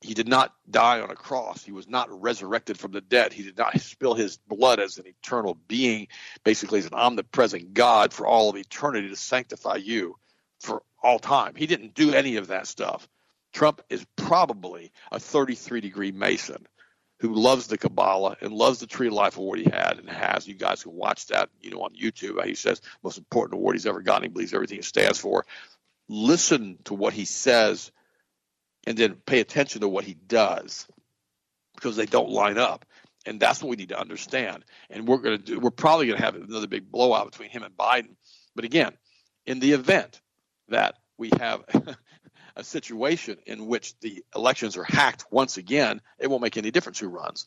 [0.00, 1.62] he did not die on a cross.
[1.62, 3.32] He was not resurrected from the dead.
[3.32, 6.08] He did not spill his blood as an eternal being,
[6.42, 10.16] basically as an omnipresent God for all of eternity to sanctify you
[10.58, 11.54] for all time.
[11.54, 13.08] He didn't do any of that stuff.
[13.52, 16.66] Trump is probably a 33 degree Mason
[17.18, 20.48] who loves the Kabbalah and loves the Tree of Life award he had and has.
[20.48, 22.42] You guys can watch that, you know, on YouTube.
[22.46, 24.22] He says most important award he's ever gotten.
[24.22, 25.44] He believes everything it stands for.
[26.08, 27.92] Listen to what he says
[28.86, 30.86] and then pay attention to what he does
[31.74, 32.84] because they don't line up.
[33.26, 34.64] And that's what we need to understand.
[34.88, 37.62] And we're going to do, we're probably going to have another big blowout between him
[37.62, 38.16] and Biden.
[38.54, 38.92] But again,
[39.46, 40.20] in the event
[40.68, 41.64] that we have
[42.56, 46.98] a situation in which the elections are hacked once again, it won't make any difference
[46.98, 47.46] who runs.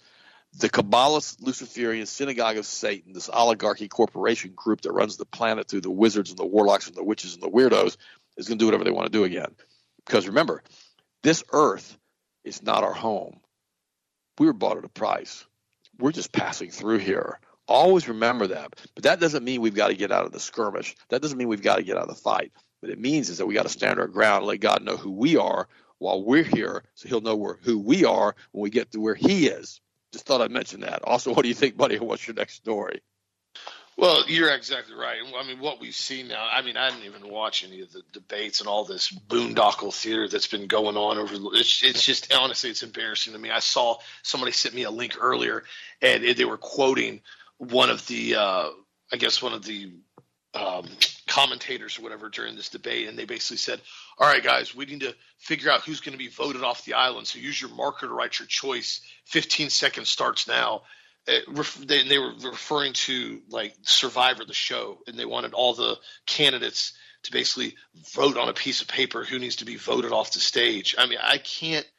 [0.59, 5.81] The Kabbalist Luciferian Synagogue of Satan, this oligarchy corporation group that runs the planet through
[5.81, 7.97] the wizards and the warlocks and the witches and the weirdos,
[8.37, 9.55] is going to do whatever they want to do again.
[10.05, 10.61] Because remember,
[11.23, 11.97] this earth
[12.43, 13.39] is not our home.
[14.39, 15.45] We were bought at a price.
[15.99, 17.39] We're just passing through here.
[17.67, 18.73] Always remember that.
[18.95, 20.95] But that doesn't mean we've got to get out of the skirmish.
[21.09, 22.51] That doesn't mean we've got to get out of the fight.
[22.81, 24.97] What it means is that we got to stand our ground and let God know
[24.97, 25.67] who we are
[25.99, 29.15] while we're here so he'll know where, who we are when we get to where
[29.15, 29.79] he is.
[30.11, 31.03] Just thought I'd mention that.
[31.03, 31.99] Also, what do you think, buddy?
[31.99, 33.01] What's your next story?
[33.95, 35.19] Well, you're exactly right.
[35.37, 36.47] I mean, what we've seen now.
[36.51, 40.27] I mean, I didn't even watch any of the debates and all this boondoggle theater
[40.27, 41.35] that's been going on over.
[41.53, 43.51] It's, it's just honestly, it's embarrassing to me.
[43.51, 45.63] I saw somebody sent me a link earlier,
[46.01, 47.21] and they were quoting
[47.59, 48.69] one of the, uh,
[49.11, 49.91] I guess, one of the
[50.55, 50.87] um,
[51.27, 53.79] commentators or whatever during this debate, and they basically said,
[54.17, 56.95] "All right, guys, we need to figure out who's going to be voted off the
[56.95, 57.27] island.
[57.27, 59.01] So use your marker to write your choice.
[59.25, 60.81] 15 seconds starts now."
[61.27, 61.39] Eh,
[61.85, 66.93] they, they were referring to like Survivor, the show, and they wanted all the candidates
[67.23, 67.75] to basically
[68.13, 70.95] vote on a piece of paper who needs to be voted off the stage.
[70.97, 71.89] I mean, I can't,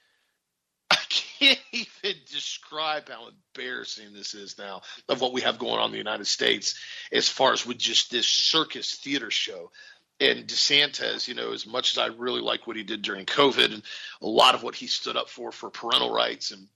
[0.90, 5.86] I can't even describe how embarrassing this is now of what we have going on
[5.86, 6.78] in the United States
[7.10, 9.70] as far as with just this circus theater show.
[10.20, 13.72] And DeSantis, you know, as much as I really like what he did during COVID
[13.72, 13.82] and
[14.22, 16.68] a lot of what he stood up for for parental rights and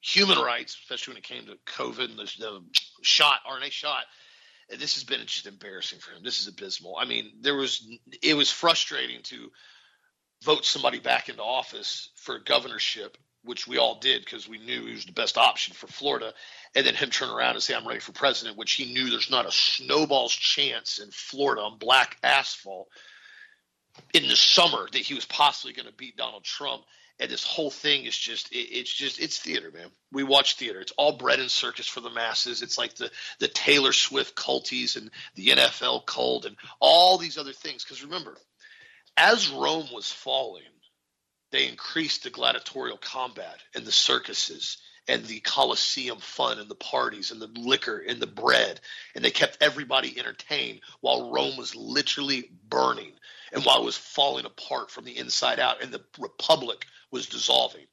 [0.00, 2.62] human rights, especially when it came to COVID and the, the
[3.02, 4.04] shot, RNA shot.
[4.70, 6.22] This has been just embarrassing for him.
[6.22, 6.96] This is abysmal.
[7.00, 7.88] I mean, there was
[8.22, 9.50] it was frustrating to
[10.44, 14.92] vote somebody back into office for governorship, which we all did because we knew he
[14.92, 16.34] was the best option for Florida,
[16.74, 19.30] and then him turn around and say I'm ready for president, which he knew there's
[19.30, 22.88] not a snowball's chance in Florida on black asphalt
[24.12, 26.82] in the summer that he was possibly going to beat Donald Trump.
[27.20, 29.90] And this whole thing is just, it, it's just, it's theater, man.
[30.12, 30.80] We watch theater.
[30.80, 32.62] It's all bread and circus for the masses.
[32.62, 37.52] It's like the, the Taylor Swift culties and the NFL cult and all these other
[37.52, 37.82] things.
[37.82, 38.36] Because remember,
[39.16, 40.62] as Rome was falling,
[41.50, 44.78] they increased the gladiatorial combat and the circuses
[45.08, 48.80] and the Colosseum fun and the parties and the liquor and the bread.
[49.14, 53.12] And they kept everybody entertained while Rome was literally burning
[53.52, 57.86] and while it was falling apart from the inside out and the republic was dissolving.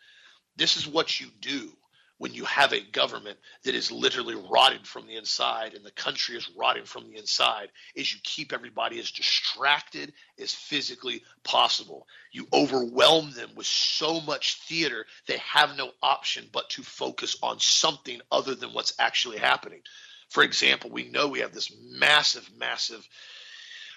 [0.56, 1.72] This is what you do
[2.18, 6.38] when you have a government that is literally rotted from the inside and the country
[6.38, 12.08] is rotting from the inside is you keep everybody as distracted as physically possible.
[12.32, 17.60] You overwhelm them with so much theater they have no option but to focus on
[17.60, 19.82] something other than what's actually happening.
[20.30, 23.06] For example we know we have this massive massive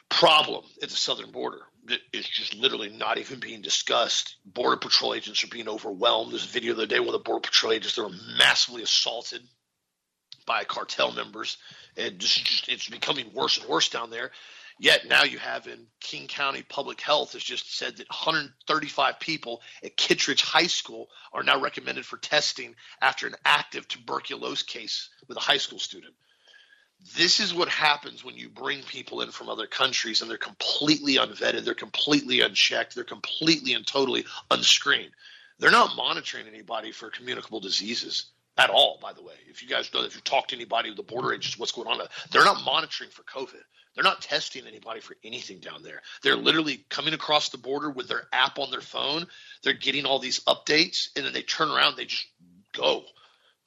[0.08, 4.36] problem at the southern border that is just literally not even being discussed.
[4.44, 6.32] Border Patrol agents are being overwhelmed.
[6.32, 9.42] There's a video the other day where the Border Patrol agents they were massively assaulted
[10.46, 11.58] by cartel members,
[11.96, 14.30] and just, just it's becoming worse and worse down there.
[14.80, 19.60] Yet now you have in King County Public Health has just said that 135 people
[19.82, 25.36] at Kentridge High School are now recommended for testing after an active tuberculosis case with
[25.36, 26.14] a high school student
[27.16, 31.16] this is what happens when you bring people in from other countries and they're completely
[31.16, 35.12] unvetted, they're completely unchecked, they're completely and totally unscreened.
[35.58, 39.34] They're not monitoring anybody for communicable diseases at all, by the way.
[39.48, 41.88] If you guys know, if you talk to anybody with the border agents, what's going
[41.88, 43.62] on, they're not monitoring for COVID.
[43.94, 46.02] They're not testing anybody for anything down there.
[46.22, 49.26] They're literally coming across the border with their app on their phone.
[49.62, 52.26] They're getting all these updates, and then they turn around, they just
[52.72, 53.02] go.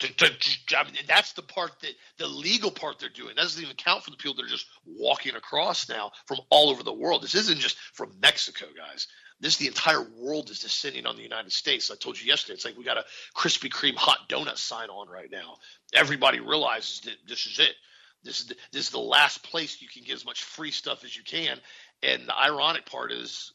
[0.01, 3.35] To, to, I mean, that's the part that the legal part they're doing.
[3.35, 6.69] That doesn't even count for the people that are just walking across now from all
[6.71, 7.23] over the world.
[7.23, 9.07] This isn't just from Mexico, guys.
[9.39, 11.91] This the entire world is descending on the United States.
[11.91, 12.55] I told you yesterday.
[12.55, 15.57] It's like we got a Krispy Kreme hot donut sign on right now.
[15.93, 17.75] Everybody realizes that this is it.
[18.23, 21.03] This is the, this is the last place you can get as much free stuff
[21.03, 21.59] as you can.
[22.03, 23.53] And the ironic part is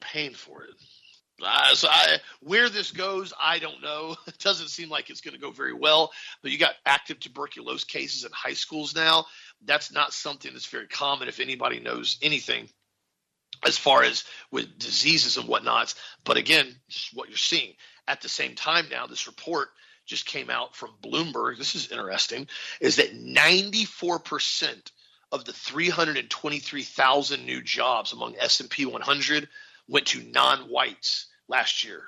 [0.00, 0.74] paying for it.
[1.42, 4.16] Uh, so I, where this goes, I don't know.
[4.26, 6.12] It doesn't seem like it's going to go very well.
[6.42, 9.26] But you got active tuberculosis cases in high schools now.
[9.64, 11.28] That's not something that's very common.
[11.28, 12.68] If anybody knows anything
[13.64, 16.74] as far as with diseases and whatnots, but again,
[17.14, 17.74] what you're seeing
[18.08, 19.68] at the same time now, this report
[20.06, 21.58] just came out from Bloomberg.
[21.58, 22.48] This is interesting.
[22.80, 24.90] Is that 94 percent
[25.30, 29.48] of the 323,000 new jobs among S&P 100
[29.88, 32.02] went to non-whites last year.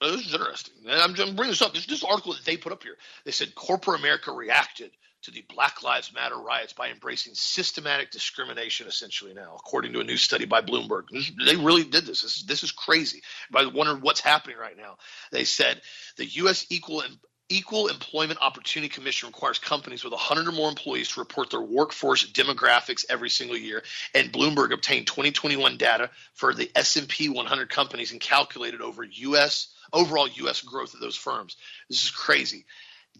[0.00, 0.74] This is interesting.
[0.88, 1.74] And I'm, I'm bringing this up.
[1.74, 2.96] This, this article that they put up here.
[3.24, 8.86] They said corporate America reacted to the Black Lives Matter riots by embracing systematic discrimination,
[8.86, 11.04] essentially now, according to a new study by Bloomberg.
[11.44, 12.22] They really did this.
[12.22, 13.22] This is, this is crazy.
[13.50, 14.98] By wondering what's happening right now,
[15.32, 15.80] they said
[16.16, 16.66] the U.S.
[16.70, 17.02] Equal
[17.50, 22.30] Equal Employment Opportunity Commission requires companies with 100 or more employees to report their workforce
[22.30, 23.82] demographics every single year.
[24.14, 29.68] And Bloomberg obtained 2021 data for the S&P 100 companies and calculated over U.S.
[29.92, 30.60] overall U.S.
[30.60, 31.56] growth of those firms.
[31.88, 32.66] This is crazy.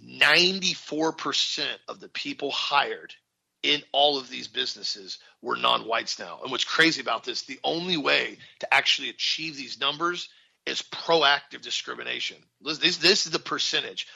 [0.07, 3.15] 94% of the people hired
[3.63, 6.41] in all of these businesses were non-whites now.
[6.43, 10.29] And what's crazy about this, the only way to actually achieve these numbers
[10.69, 12.37] is proactive discrimination.
[12.61, 14.07] This, this is the percentage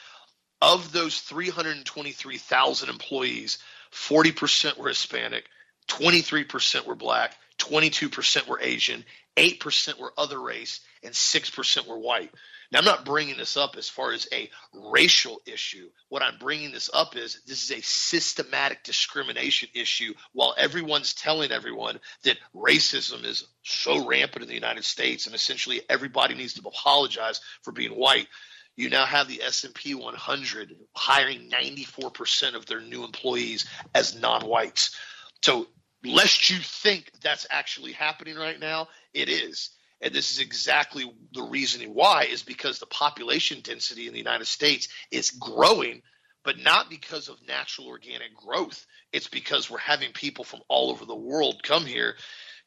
[0.61, 3.57] of those 323,000 employees.
[3.91, 5.45] 40% were Hispanic,
[5.89, 9.03] 23% were black, 22% were Asian,
[9.37, 12.31] 8% were other race, and 6% were white.
[12.73, 15.89] Now, I'm not bringing this up as far as a racial issue.
[16.09, 21.51] What I'm bringing this up is this is a systematic discrimination issue while everyone's telling
[21.51, 26.67] everyone that racism is so rampant in the United States and essentially everybody needs to
[26.67, 28.27] apologize for being white.
[28.75, 34.97] You now have the S&P 100 hiring 94% of their new employees as non-whites.
[35.43, 35.67] So
[36.03, 39.69] lest you think that's actually happening right now, it is
[40.01, 44.47] and this is exactly the reasoning why is because the population density in the United
[44.47, 46.01] States is growing,
[46.43, 48.85] but not because of natural organic growth.
[49.11, 52.15] It's because we're having people from all over the world come here,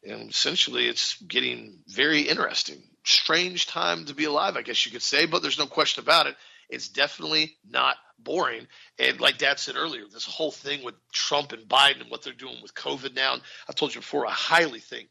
[0.05, 2.83] and essentially it's getting very interesting.
[3.05, 6.27] Strange time to be alive, I guess you could say, but there's no question about
[6.27, 6.37] it.
[6.69, 8.67] It's definitely not boring.
[8.99, 12.33] And like Dad said earlier, this whole thing with Trump and Biden and what they're
[12.33, 13.37] doing with COVID now,
[13.69, 15.09] I've told you before, I highly think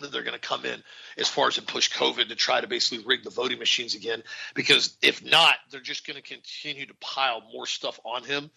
[0.00, 0.82] that they're going to come in
[1.16, 4.22] as far as and push COVID to try to basically rig the voting machines again.
[4.54, 8.50] Because if not, they're just going to continue to pile more stuff on him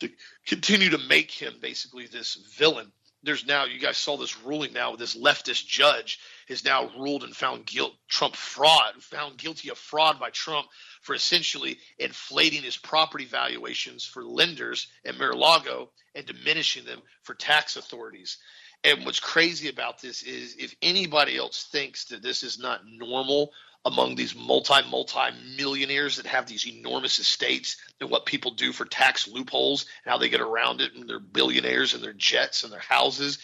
[0.00, 0.10] to
[0.46, 2.90] continue to make him basically this villain
[3.22, 6.18] there's now you guys saw this ruling now this leftist judge
[6.48, 10.66] has now ruled and found guilt Trump fraud found guilty of fraud by Trump
[11.02, 17.76] for essentially inflating his property valuations for lenders at Mar-a-Lago and diminishing them for tax
[17.76, 18.38] authorities.
[18.82, 23.52] And what's crazy about this is if anybody else thinks that this is not normal
[23.84, 28.84] among these multi multi millionaires that have these enormous estates and what people do for
[28.84, 32.72] tax loopholes and how they get around it and they're billionaires and their jets and
[32.72, 33.38] their houses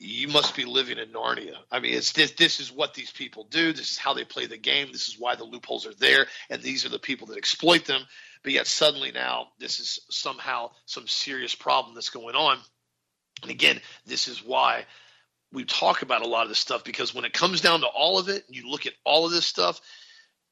[0.00, 1.56] you must be living in Narnia.
[1.70, 2.32] I mean, it's this.
[2.32, 3.72] This is what these people do.
[3.72, 4.88] This is how they play the game.
[4.90, 8.00] This is why the loopholes are there, and these are the people that exploit them.
[8.42, 12.58] But yet, suddenly now, this is somehow some serious problem that's going on.
[13.42, 14.86] And again, this is why
[15.52, 18.18] we talk about a lot of this stuff because when it comes down to all
[18.18, 19.80] of it, and you look at all of this stuff,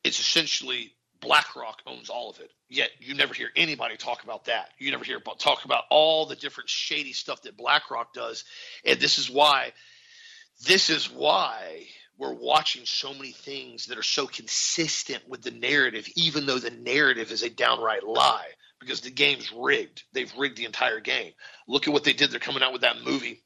[0.05, 2.51] it's essentially BlackRock owns all of it.
[2.68, 4.70] Yet you never hear anybody talk about that.
[4.78, 8.45] You never hear about talk about all the different shady stuff that BlackRock does.
[8.84, 9.72] And this is why
[10.64, 11.86] this is why
[12.16, 16.70] we're watching so many things that are so consistent with the narrative, even though the
[16.70, 18.49] narrative is a downright lie,
[18.81, 20.05] because the game's rigged.
[20.12, 21.33] They've rigged the entire game.
[21.66, 22.31] Look at what they did.
[22.31, 23.43] They're coming out with that movie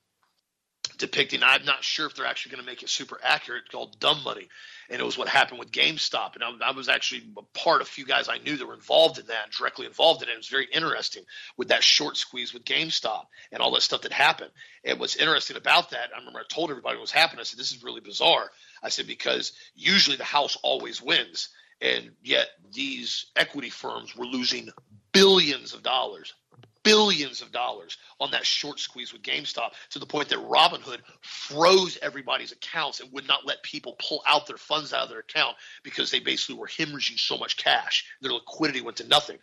[0.99, 1.43] depicting.
[1.43, 4.49] I'm not sure if they're actually going to make it super accurate, called Dumb Money,
[4.89, 6.35] and it was what happened with GameStop.
[6.35, 8.75] And I, I, was actually a part of a few guys I knew that were
[8.75, 10.33] involved in that, directly involved in it.
[10.33, 11.25] It was very interesting
[11.57, 14.51] with that short squeeze with GameStop and all that stuff that happened.
[14.85, 17.41] And what's interesting about that, I remember I told everybody what was happening.
[17.41, 18.51] I said, "This is really bizarre."
[18.83, 21.49] I said because usually the house always wins.
[21.81, 24.71] And yet, these equity firms were losing
[25.13, 26.35] billions of dollars,
[26.83, 31.99] billions of dollars on that short squeeze with GameStop to the point that Robinhood froze
[32.03, 35.57] everybody's accounts and would not let people pull out their funds out of their account
[35.83, 38.05] because they basically were hemorrhaging so much cash.
[38.21, 39.39] Their liquidity went to nothing.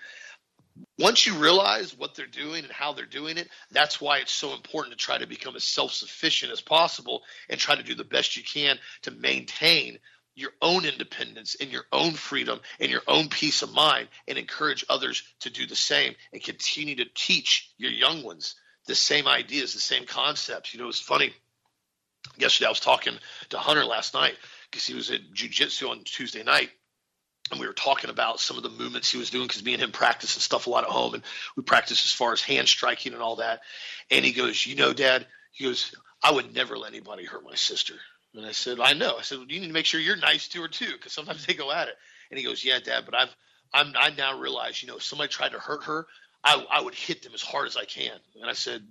[0.97, 4.53] Once you realize what they're doing and how they're doing it, that's why it's so
[4.53, 8.03] important to try to become as self sufficient as possible and try to do the
[8.03, 9.99] best you can to maintain
[10.39, 14.85] your own independence and your own freedom and your own peace of mind and encourage
[14.89, 18.55] others to do the same and continue to teach your young ones
[18.87, 20.73] the same ideas, the same concepts.
[20.73, 21.33] You know, it's funny.
[22.37, 23.13] Yesterday, I was talking
[23.49, 24.35] to Hunter last night
[24.69, 26.69] because he was at jujitsu on Tuesday night.
[27.51, 29.81] And we were talking about some of the movements he was doing because me and
[29.81, 31.15] him practice and stuff a lot at home.
[31.15, 31.23] And
[31.55, 33.61] we practice as far as hand striking and all that.
[34.11, 37.55] And he goes, You know, Dad, he goes, I would never let anybody hurt my
[37.55, 37.95] sister.
[38.35, 39.17] And I said, I know.
[39.17, 41.45] I said, well, you need to make sure you're nice to her too, because sometimes
[41.47, 41.95] they go at it.
[42.29, 43.35] And he goes, Yeah, Dad, but I've
[43.73, 46.05] I'm I now realize, you know, if somebody tried to hurt her,
[46.43, 48.17] I I would hit them as hard as I can.
[48.39, 48.83] And I said,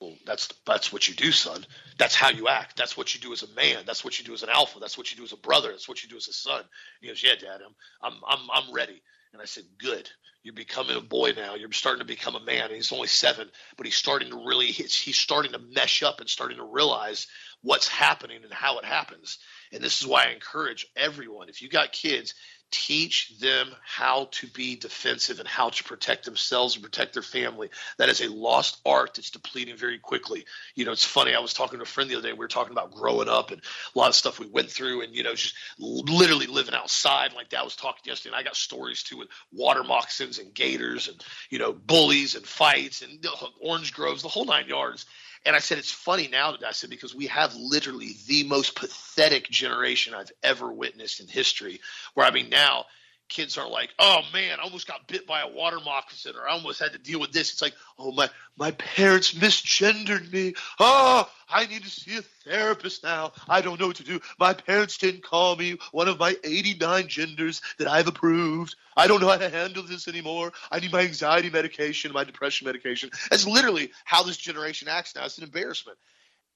[0.00, 1.64] Well, that's that's what you do, son.
[1.98, 2.76] That's how you act.
[2.76, 3.84] That's what you do as a man.
[3.86, 4.78] That's what you do as an alpha.
[4.80, 5.70] That's what you do as a brother.
[5.70, 6.62] That's what you do as a son.
[7.00, 9.02] He goes, Yeah, Dad, I'm I'm I'm I'm ready.
[9.32, 10.08] And I said, Good.
[10.44, 11.56] You're becoming a boy now.
[11.56, 12.66] You're starting to become a man.
[12.66, 16.20] And he's only seven, but he's starting to really he's, he's starting to mesh up
[16.20, 17.26] and starting to realize
[17.62, 19.38] what's happening and how it happens.
[19.72, 22.34] And this is why I encourage everyone if you got kids,
[22.70, 27.70] teach them how to be defensive and how to protect themselves and protect their family.
[27.98, 30.44] That is a lost art that's depleting very quickly.
[30.74, 31.34] You know, it's funny.
[31.34, 32.32] I was talking to a friend the other day.
[32.32, 33.60] We were talking about growing up and
[33.94, 37.50] a lot of stuff we went through, and you know, just literally living outside like
[37.50, 37.60] that.
[37.60, 41.22] I was talking yesterday, and I got stories too with water moccasins and gators and
[41.50, 43.24] you know, bullies and fights and
[43.60, 45.06] orange groves, the whole nine yards.
[45.46, 48.74] And I said, it's funny now that I said, because we have literally the most
[48.74, 51.80] pathetic generation I've ever witnessed in history.
[52.14, 52.84] Where I mean, now
[53.28, 56.52] kids are like, oh man, I almost got bit by a water moccasin, or I
[56.52, 57.52] almost had to deal with this.
[57.52, 60.54] It's like, oh my, my parents misgendered me.
[60.80, 63.32] Oh, I need to see a therapist now.
[63.48, 64.20] I don't know what to do.
[64.38, 68.74] My parents didn't call me one of my 89 genders that I've approved.
[68.96, 70.52] I don't know how to handle this anymore.
[70.70, 73.10] I need my anxiety medication, my depression medication.
[73.30, 75.24] That's literally how this generation acts now.
[75.24, 75.98] It's an embarrassment.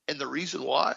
[0.09, 0.95] And the reason why,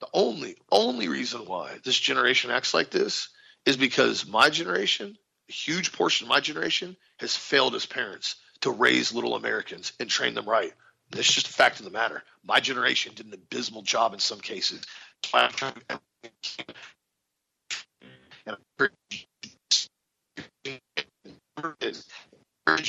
[0.00, 3.28] the only, only reason why this generation acts like this
[3.68, 5.18] is because my generation,
[5.50, 10.08] a huge portion of my generation, has failed as parents to raise little Americans and
[10.08, 10.72] train them right.
[11.10, 12.22] That's just a fact of the matter.
[12.42, 14.86] My generation did an abysmal job in some cases.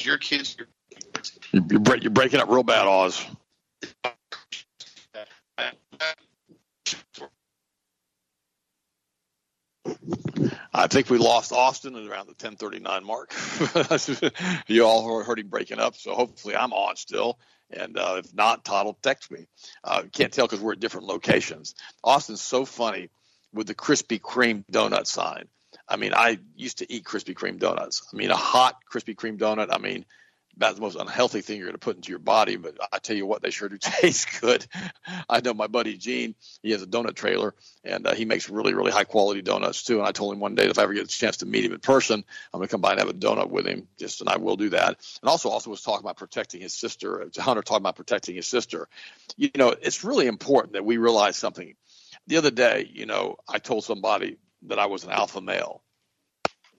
[0.05, 0.55] your kids.
[1.51, 3.25] You're, breaking up real bad, Oz.
[10.73, 13.33] I think we lost Austin at around the 10:39 mark.
[14.67, 17.39] you all heard him breaking up, so hopefully I'm on still.
[17.71, 19.47] And uh, if not, Todd will text me.
[19.83, 21.75] Uh, can't tell because we're at different locations.
[22.03, 23.09] Austin's so funny
[23.53, 25.47] with the Krispy Kreme donut sign.
[25.87, 28.07] I mean, I used to eat Krispy Kreme donuts.
[28.11, 29.69] I mean, a hot Krispy Kreme donut.
[29.71, 30.05] I mean,
[30.55, 32.57] about the most unhealthy thing you're going to put into your body.
[32.57, 34.65] But I tell you what, they sure do taste good.
[35.29, 38.73] I know my buddy Gene, he has a donut trailer and uh, he makes really,
[38.73, 39.99] really high quality donuts too.
[39.99, 41.73] And I told him one day if I ever get a chance to meet him
[41.73, 42.23] in person,
[42.53, 43.87] I'm going to come by and have a donut with him.
[43.97, 44.99] Just and I will do that.
[45.21, 47.29] And also, also was talking about protecting his sister.
[47.37, 48.87] Hunter talking about protecting his sister.
[49.37, 51.75] You know, it's really important that we realize something.
[52.27, 55.81] The other day, you know, I told somebody that I was an alpha male.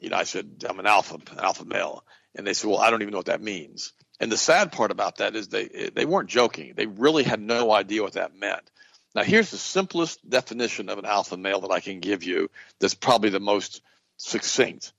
[0.00, 2.04] You know, I said I'm an alpha, an alpha male
[2.35, 4.91] and they said, "Well, I don't even know what that means." And the sad part
[4.91, 6.74] about that is they they weren't joking.
[6.74, 8.70] They really had no idea what that meant.
[9.14, 12.51] Now, here's the simplest definition of an alpha male that I can give you.
[12.78, 13.83] That's probably the most
[14.18, 14.93] succinct.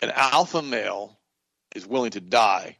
[0.00, 1.18] An alpha male
[1.74, 2.76] is willing to die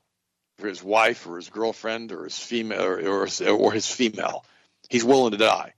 [0.58, 4.44] for his wife or his girlfriend or his female or, or, or his female.
[4.88, 5.74] He's willing to die.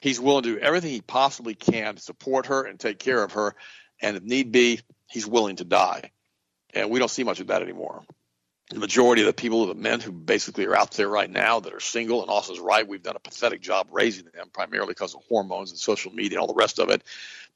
[0.00, 3.32] He's willing to do everything he possibly can to support her and take care of
[3.32, 3.54] her,
[4.02, 6.10] and if need be, he's willing to die
[6.74, 8.02] and we don't see much of that anymore.
[8.70, 11.74] The majority of the people, the men who basically are out there right now that
[11.74, 15.22] are single, and Austin's right, we've done a pathetic job raising them primarily because of
[15.28, 17.02] hormones and social media and all the rest of it.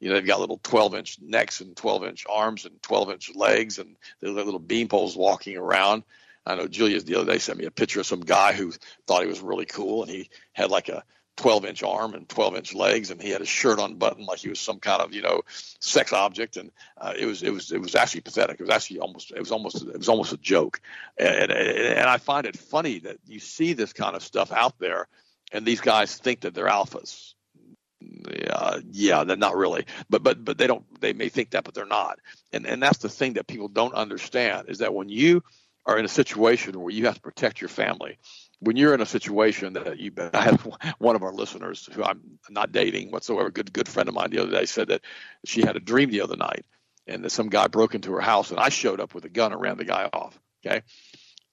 [0.01, 3.35] You know, they've got little 12 inch necks and 12 inch arms and 12 inch
[3.35, 6.05] legs, and they're little bean poles walking around.
[6.45, 8.73] I know Julia the other day sent me a picture of some guy who
[9.07, 11.05] thought he was really cool, and he had like a
[11.39, 14.49] 12 inch arm and 12 inch legs and he had his shirt unbuttoned like he
[14.49, 17.81] was some kind of you know sex object and uh, it was it was it
[17.81, 20.81] was actually pathetic it was actually almost it was almost it was almost a joke
[21.17, 24.79] and, and, and I find it funny that you see this kind of stuff out
[24.79, 25.07] there
[25.53, 27.35] and these guys think that they're alphas
[28.01, 30.85] yeah, yeah, they're not really, but but but they don't.
[31.01, 32.21] They may think that, but they're not.
[32.53, 35.43] And and that's the thing that people don't understand is that when you
[35.87, 38.19] are in a situation where you have to protect your family,
[38.61, 40.61] when you're in a situation that you, I had
[40.99, 44.43] one of our listeners who I'm not dating whatsoever, good good friend of mine the
[44.43, 45.03] other day said that
[45.45, 46.65] she had a dream the other night,
[47.07, 49.53] and that some guy broke into her house, and I showed up with a gun
[49.53, 50.39] and ran the guy off.
[50.67, 50.83] Okay,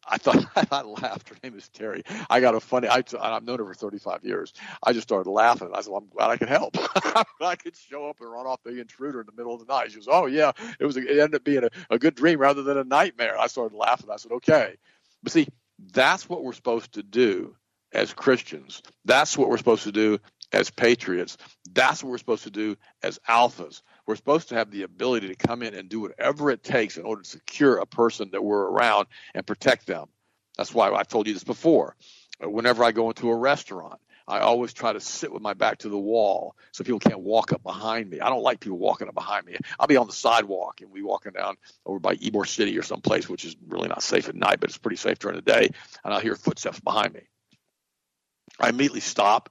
[0.08, 1.30] I thought I laughed.
[1.30, 2.04] Her name is Terry.
[2.30, 2.88] I got a funny.
[2.88, 4.54] I, I've known her for 35 years.
[4.84, 5.70] I just started laughing.
[5.74, 6.76] I said, well, "I'm glad I could help.
[7.42, 9.92] I could show up and run off the intruder in the middle of the night."
[9.92, 10.98] She goes, "Oh yeah, it was.
[10.98, 13.76] A, it ended up being a, a good dream rather than a nightmare." I started
[13.76, 14.10] laughing.
[14.12, 14.76] I said, "Okay,"
[15.24, 15.48] but see,
[15.80, 17.56] that's what we're supposed to do
[17.94, 18.82] as Christians.
[19.06, 20.20] That's what we're supposed to do
[20.52, 21.38] as patriots.
[21.74, 23.82] That's what we're supposed to do as alphas.
[24.06, 27.04] We're supposed to have the ability to come in and do whatever it takes in
[27.04, 30.08] order to secure a person that we're around and protect them.
[30.58, 31.96] That's why I've told you this before.
[32.42, 35.90] Whenever I go into a restaurant, I always try to sit with my back to
[35.90, 38.20] the wall so people can't walk up behind me.
[38.20, 39.56] I don't like people walking up behind me.
[39.80, 43.30] I'll be on the sidewalk and we walking down over by Ybor City or someplace,
[43.30, 45.70] which is really not safe at night, but it's pretty safe during the day.
[46.04, 47.22] And I'll hear footsteps behind me.
[48.60, 49.50] I immediately stop,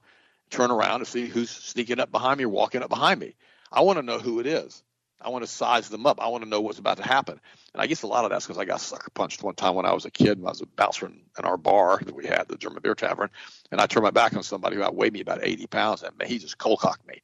[0.49, 3.35] turn around to see who's sneaking up behind me or walking up behind me.
[3.71, 4.83] I want to know who it is.
[5.21, 6.21] I want to size them up.
[6.21, 7.39] I want to know what's about to happen.
[7.73, 9.85] And I guess a lot of that's because I got sucker punched one time when
[9.85, 10.39] I was a kid.
[10.39, 13.29] When I was a bouncer in, our bar that we had, the German Beer Tavern,
[13.71, 16.37] and I turned my back on somebody who outweighed me about 80 pounds, and he
[16.37, 17.21] just cold cocked me.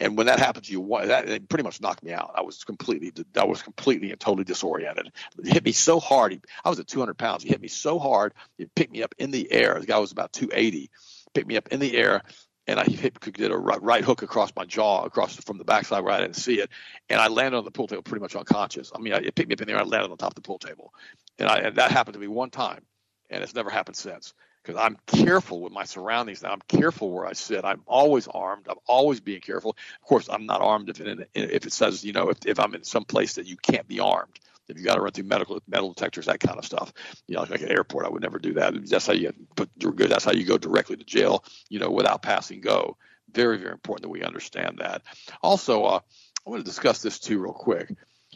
[0.00, 2.32] And when that happened to you, that it pretty much knocked me out.
[2.34, 5.12] I was completely, I was completely and totally disoriented.
[5.38, 6.44] It hit me so hard.
[6.64, 7.42] I was at 200 pounds.
[7.42, 8.34] He hit me so hard.
[8.58, 9.78] He picked me up in the air.
[9.78, 10.90] The guy was about 280.
[11.32, 12.22] Picked me up in the air,
[12.66, 16.12] and I hit, get a right hook across my jaw, across from the backside where
[16.12, 16.70] I didn't see it,
[17.08, 18.90] and I landed on the pool table pretty much unconscious.
[18.94, 20.42] I mean, it picked me up in the air, I landed on top of the
[20.42, 20.92] pool table,
[21.38, 22.82] and, I, and that happened to me one time,
[23.30, 24.34] and it's never happened since.
[24.62, 26.50] Because I'm careful with my surroundings now.
[26.50, 27.66] I'm careful where I sit.
[27.66, 28.66] I'm always armed.
[28.66, 29.76] I'm always being careful.
[30.00, 32.74] Of course, I'm not armed if it, if it says, you know, if, if I'm
[32.74, 35.60] in some place that you can't be armed if you got to run through medical
[35.68, 36.92] metal detectors, that kind of stuff.
[37.26, 38.74] You know, like an airport, I would never do that.
[38.88, 41.44] That's how you put that's how you go directly to jail.
[41.68, 42.96] You know, without passing go.
[43.32, 45.02] Very very important that we understand that.
[45.42, 46.00] Also, uh,
[46.46, 47.92] I want to discuss this too real quick.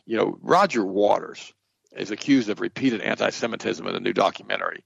[0.06, 1.52] You know, Roger Waters
[1.96, 4.84] is accused of repeated anti-Semitism in a new documentary.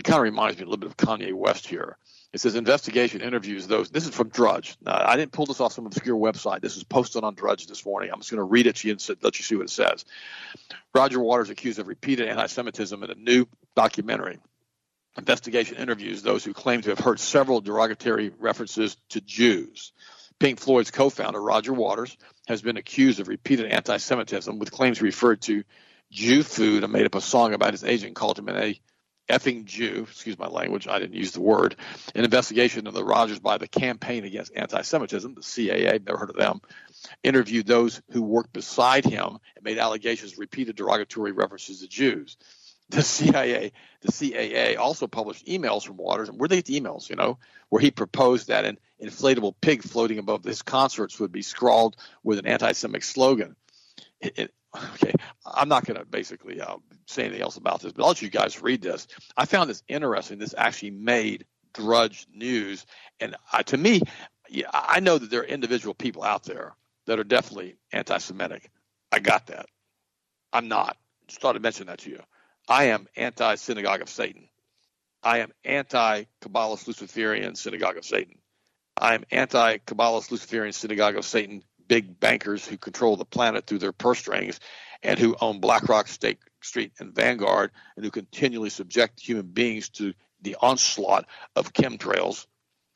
[0.00, 1.98] It kind of reminds me a little bit of Kanye West here.
[2.32, 3.90] It says investigation interviews those.
[3.90, 4.78] This is from Drudge.
[4.86, 6.62] I didn't pull this off some obscure website.
[6.62, 8.08] This is posted on Drudge this morning.
[8.10, 10.06] I'm just going to read it to you and let you see what it says.
[10.94, 13.44] Roger Waters accused of repeated anti-Semitism in a new
[13.76, 14.38] documentary.
[15.18, 19.92] Investigation interviews those who claim to have heard several derogatory references to Jews.
[20.38, 25.62] Pink Floyd's co-founder Roger Waters has been accused of repeated anti-Semitism with claims referred to
[26.10, 28.56] Jew food and made up a song about his agent called him an
[29.30, 31.76] effing Jew, excuse my language, I didn't use the word,
[32.14, 36.30] an investigation of the Rogers by the Campaign Against Anti Semitism, the CAA, never heard
[36.30, 36.60] of them,
[37.22, 42.36] interviewed those who worked beside him and made allegations, repeated derogatory references to Jews.
[42.90, 47.14] The CIA, the CAA also published emails from Waters, and were they the emails, you
[47.14, 51.96] know, where he proposed that an inflatable pig floating above his concerts would be scrawled
[52.24, 53.54] with an anti Semitic slogan.
[54.94, 55.12] okay,
[55.44, 58.30] I'm not going to basically uh, say anything else about this, but I'll let you
[58.30, 59.08] guys read this.
[59.36, 60.38] I found this interesting.
[60.38, 61.44] This actually made
[61.74, 62.86] Drudge News,
[63.20, 64.00] and to me,
[64.48, 66.74] yeah, I know that there are individual people out there
[67.06, 68.70] that are definitely anti-Semitic.
[69.12, 69.66] I got that.
[70.52, 70.96] I'm not.
[71.28, 72.20] Just thought to mention that to you.
[72.68, 74.48] I am anti-synagogue of Satan.
[75.22, 78.38] I am anti-Kabbalist Luciferian synagogue of Satan.
[78.96, 83.90] I am anti-Kabbalist Luciferian synagogue of Satan big bankers who control the planet through their
[83.90, 84.60] purse strings
[85.02, 90.14] and who own BlackRock, State Street, and Vanguard, and who continually subject human beings to
[90.40, 91.26] the onslaught
[91.56, 92.46] of chemtrails,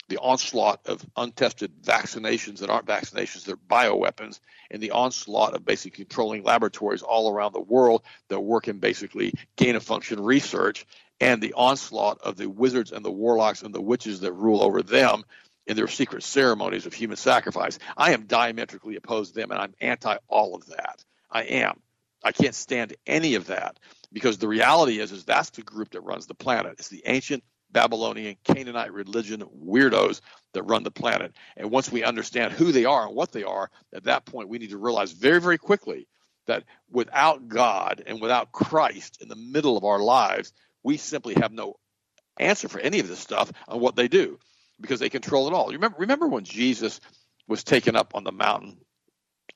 [0.06, 4.38] the onslaught of untested vaccinations that aren't vaccinations, they're bioweapons,
[4.70, 9.32] and the onslaught of basically controlling laboratories all around the world that work in basically
[9.56, 10.86] gain of function research,
[11.20, 14.82] and the onslaught of the wizards and the warlocks and the witches that rule over
[14.82, 15.24] them
[15.66, 17.78] in their secret ceremonies of human sacrifice.
[17.96, 21.04] I am diametrically opposed to them, and I'm anti all of that.
[21.30, 21.80] I am.
[22.22, 23.78] I can't stand any of that
[24.12, 26.76] because the reality is, is that's the group that runs the planet.
[26.78, 30.20] It's the ancient Babylonian Canaanite religion weirdos
[30.52, 31.34] that run the planet.
[31.56, 34.58] And once we understand who they are and what they are, at that point we
[34.58, 36.06] need to realize very, very quickly
[36.46, 40.52] that without God and without Christ in the middle of our lives,
[40.82, 41.74] we simply have no
[42.38, 44.38] answer for any of this stuff on what they do
[44.80, 45.66] because they control it all.
[45.70, 47.00] You remember remember when Jesus
[47.46, 48.78] was taken up on the mountain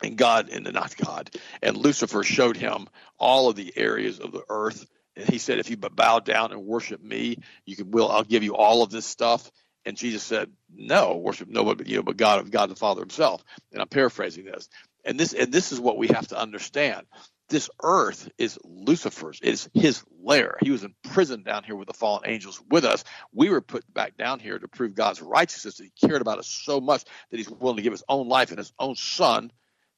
[0.02, 1.30] and God and the not God
[1.62, 2.88] and Lucifer showed him
[3.18, 4.86] all of the areas of the earth?
[5.16, 8.42] And he said if you bow down and worship me you can will I'll give
[8.42, 9.50] you all of this stuff.
[9.84, 13.42] And Jesus said no worship nobody but you but God of God the Father himself.
[13.72, 14.68] And I'm paraphrasing this.
[15.04, 17.06] And this and this is what we have to understand.
[17.48, 19.40] This earth is Lucifer's.
[19.42, 20.56] It is his lair.
[20.60, 23.02] He was in prison down here with the fallen angels with us.
[23.32, 25.78] We were put back down here to prove God's righteousness.
[25.78, 28.50] That he cared about us so much that he's willing to give his own life
[28.50, 29.50] and his own son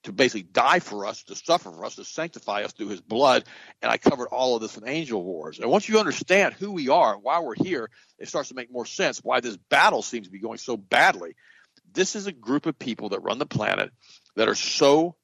[0.04, 3.44] to basically die for us, to suffer for us, to sanctify us through his blood.
[3.82, 5.58] And I covered all of this in Angel Wars.
[5.58, 8.72] And once you understand who we are and why we're here, it starts to make
[8.72, 11.34] more sense why this battle seems to be going so badly.
[11.92, 13.90] This is a group of people that run the planet
[14.36, 15.16] that are so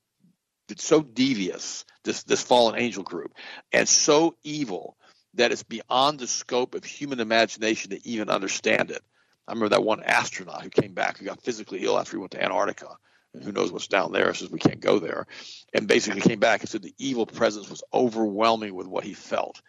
[0.76, 3.34] so devious, this this fallen angel group,
[3.72, 4.96] and so evil
[5.34, 9.02] that it's beyond the scope of human imagination to even understand it.
[9.46, 12.32] I remember that one astronaut who came back who got physically ill after he went
[12.32, 12.96] to Antarctica.
[13.34, 14.32] And who knows what's down there?
[14.32, 15.26] Says we can't go there,
[15.74, 19.60] and basically came back and said the evil presence was overwhelming with what he felt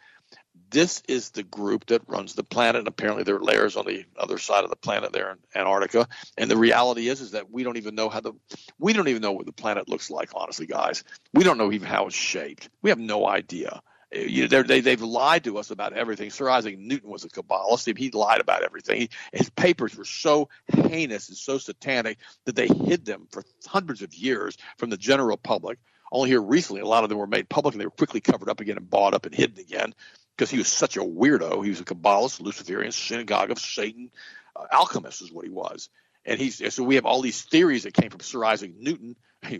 [0.69, 2.87] this is the group that runs the planet.
[2.87, 6.07] Apparently, there are layers on the other side of the planet there in Antarctica.
[6.37, 8.33] And the reality is, is that we don't even know how the
[8.79, 10.29] we don't even know what the planet looks like.
[10.35, 11.03] Honestly, guys,
[11.33, 12.69] we don't know even how it's shaped.
[12.81, 13.81] We have no idea.
[14.11, 16.29] You know, they, they've lied to us about everything.
[16.29, 17.97] Sir Isaac Newton was a Kabbalist.
[17.97, 19.01] He lied about everything.
[19.01, 24.01] He, his papers were so heinous and so satanic that they hid them for hundreds
[24.01, 25.77] of years from the general public.
[26.09, 28.49] Only here recently, a lot of them were made public and they were quickly covered
[28.49, 29.93] up again and bought up and hidden again
[30.37, 31.63] because he was such a weirdo.
[31.63, 34.11] He was a Kabbalist, Luciferian, synagogue of Satan,
[34.55, 35.89] uh, alchemist is what he was.
[36.25, 39.15] And he's so we have all these theories that came from Sir Isaac Newton.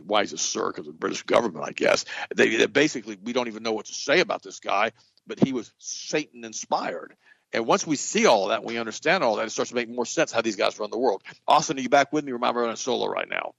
[0.06, 0.68] Why is a Sir?
[0.68, 2.06] Because of the British government, I guess.
[2.36, 4.92] They, basically we don't even know what to say about this guy,
[5.26, 7.16] but he was Satan inspired.
[7.54, 10.06] And once we see all that, we understand all that, it starts to make more
[10.06, 11.24] sense how these guys run the world.
[11.48, 12.34] Austin, are you back with me?
[12.34, 13.54] Or am I running solo right now?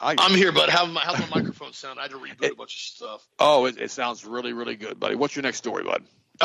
[0.00, 0.70] I, am here, bud.
[0.70, 1.98] how my, how's my microphone sound?
[1.98, 3.26] I had to reboot it, a bunch of stuff.
[3.38, 5.14] Oh, it, it, sounds really, really good, buddy.
[5.14, 6.02] What's your next story, bud?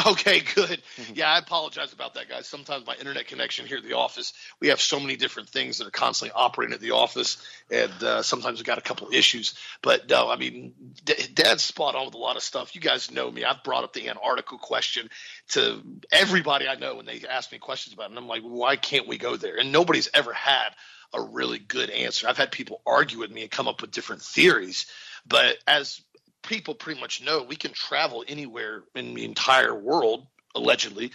[0.08, 0.82] Okay, good.
[0.97, 1.14] Mm-hmm.
[1.16, 2.47] Yeah, I apologize about that, guys.
[2.47, 5.88] Sometimes my internet connection here at the office, we have so many different things that
[5.88, 7.38] are constantly operating at the office,
[7.72, 9.56] and uh, sometimes we've got a couple issues.
[9.82, 10.74] But no, I mean,
[11.06, 12.76] D- Dad's spot on with a lot of stuff.
[12.76, 13.45] You guys know me.
[13.45, 15.10] I've brought up the Antarctica question
[15.49, 15.82] to
[16.12, 18.10] everybody I know when they ask me questions about it.
[18.10, 19.56] And I'm like, why can't we go there?
[19.58, 20.72] And nobody's ever had
[21.16, 22.28] a really good answer.
[22.28, 24.86] I've had people argue with me and come up with different theories,
[25.28, 26.01] but as
[26.43, 31.11] people pretty much know, we can travel anywhere in the entire world, allegedly,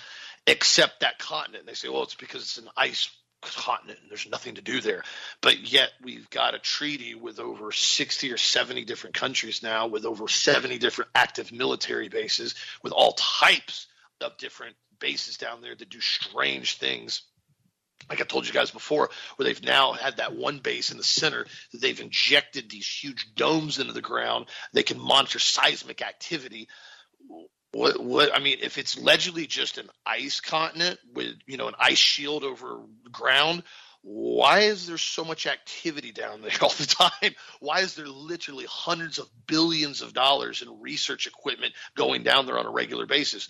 [0.46, 1.60] except that continent.
[1.60, 3.10] And they say, well, it's because it's an ice
[3.42, 5.02] continent and there's nothing to do there.
[5.40, 10.04] But yet we've got a treaty with over 60 or 70 different countries now, with
[10.04, 13.86] over 70 different active military bases, with all types
[14.20, 17.22] of different bases down there that do strange things
[18.10, 21.04] like I told you guys before, where they've now had that one base in the
[21.04, 24.46] center that they've injected these huge domes into the ground.
[24.72, 26.68] They can monitor seismic activity.
[27.72, 31.74] What, what I mean, if it's allegedly just an ice continent with you know an
[31.78, 32.80] ice shield over
[33.12, 33.62] ground,
[34.02, 37.34] why is there so much activity down there all the time?
[37.60, 42.58] Why is there literally hundreds of billions of dollars in research equipment going down there
[42.58, 43.48] on a regular basis?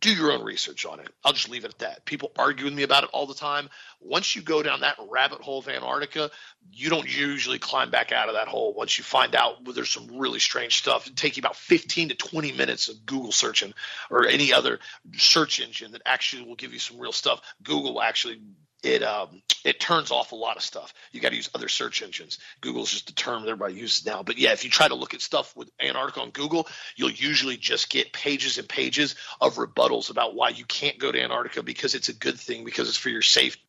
[0.00, 1.08] Do your own research on it.
[1.24, 2.04] I'll just leave it at that.
[2.04, 3.68] People argue with me about it all the time.
[4.00, 6.30] Once you go down that rabbit hole of Antarctica,
[6.72, 8.74] you don't usually climb back out of that hole.
[8.74, 12.10] Once you find out well, there's some really strange stuff, it takes you about 15
[12.10, 13.74] to 20 minutes of Google searching
[14.10, 14.78] or any other
[15.16, 17.40] search engine that actually will give you some real stuff.
[17.62, 18.40] Google actually
[18.82, 20.94] it um, it turns off a lot of stuff.
[21.10, 22.38] You got to use other search engines.
[22.60, 24.22] Google's just the term that everybody uses now.
[24.22, 27.56] But yeah, if you try to look at stuff with Antarctica on Google, you'll usually
[27.56, 31.94] just get pages and pages of rebuttals about why you can't go to Antarctica because
[31.94, 33.60] it's a good thing because it's for your safety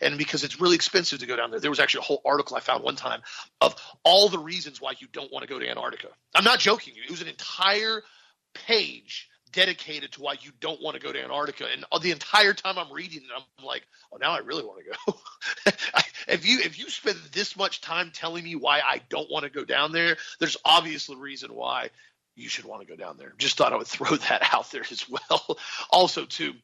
[0.00, 1.60] and because it's really expensive to go down there.
[1.60, 3.20] There was actually a whole article I found one time
[3.60, 6.08] of all the reasons why you don't want to go to Antarctica.
[6.34, 6.94] I'm not joking.
[6.94, 7.02] you.
[7.04, 8.02] It was an entire
[8.54, 11.66] page dedicated to why you don't want to go to Antarctica.
[11.72, 13.82] And the entire time I'm reading it, I'm like,
[14.12, 15.72] oh, now I really want to go.
[16.28, 19.50] if you if you spend this much time telling me why I don't want to
[19.50, 21.90] go down there, there's obviously a reason why
[22.38, 23.34] you should want to go down there.
[23.36, 25.58] Just thought I would throw that out there as well.
[25.90, 26.54] also, too.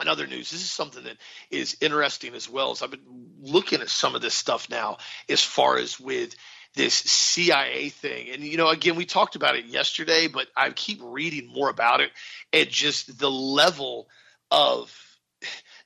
[0.00, 1.18] Another news, this is something that
[1.50, 2.72] is interesting as well.
[2.72, 4.96] As I've been looking at some of this stuff now,
[5.28, 6.34] as far as with
[6.74, 8.30] this CIA thing.
[8.30, 12.00] And, you know, again, we talked about it yesterday, but I keep reading more about
[12.00, 12.10] it
[12.52, 14.08] and just the level
[14.50, 14.94] of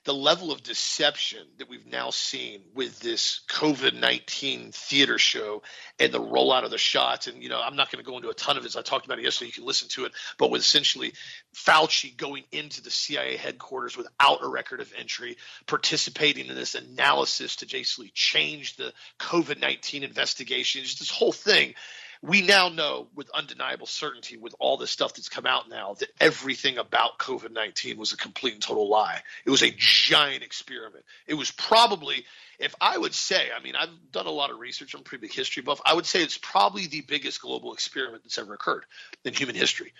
[0.07, 5.61] the level of deception that we've now seen with this COVID 19 theater show
[5.99, 7.27] and the rollout of the shots.
[7.27, 8.77] And, you know, I'm not going to go into a ton of it.
[8.77, 9.47] I talked about it yesterday.
[9.47, 10.13] You can listen to it.
[10.37, 11.11] But with essentially
[11.53, 15.35] Fauci going into the CIA headquarters without a record of entry,
[15.65, 21.73] participating in this analysis to basically change the COVID 19 investigation, just this whole thing
[22.21, 26.09] we now know with undeniable certainty, with all this stuff that's come out now, that
[26.19, 29.21] everything about COVID 19 was a complete and total lie.
[29.45, 31.05] It was a giant experiment.
[31.27, 32.25] It was probably,
[32.59, 35.33] if I would say, I mean, I've done a lot of research, I'm pretty big
[35.33, 35.81] history buff.
[35.85, 38.85] I would say it's probably the biggest global experiment that's ever occurred
[39.23, 39.93] in human history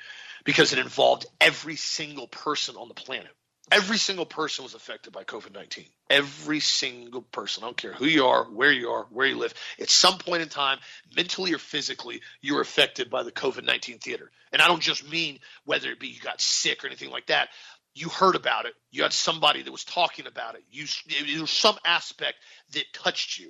[0.44, 3.32] because it involved every single person on the planet.
[3.70, 5.86] Every single person was affected by COVID 19.
[6.10, 7.64] Every single person.
[7.64, 9.54] I don't care who you are, where you are, where you live.
[9.80, 10.80] At some point in time,
[11.16, 14.32] mentally or physically, you were affected by the COVID 19 theater.
[14.54, 17.50] And I don't just mean whether it be you got sick or anything like that.
[17.94, 18.74] You heard about it.
[18.92, 20.64] You had somebody that was talking about it.
[20.72, 22.36] You, there was some aspect
[22.74, 23.50] that touched you.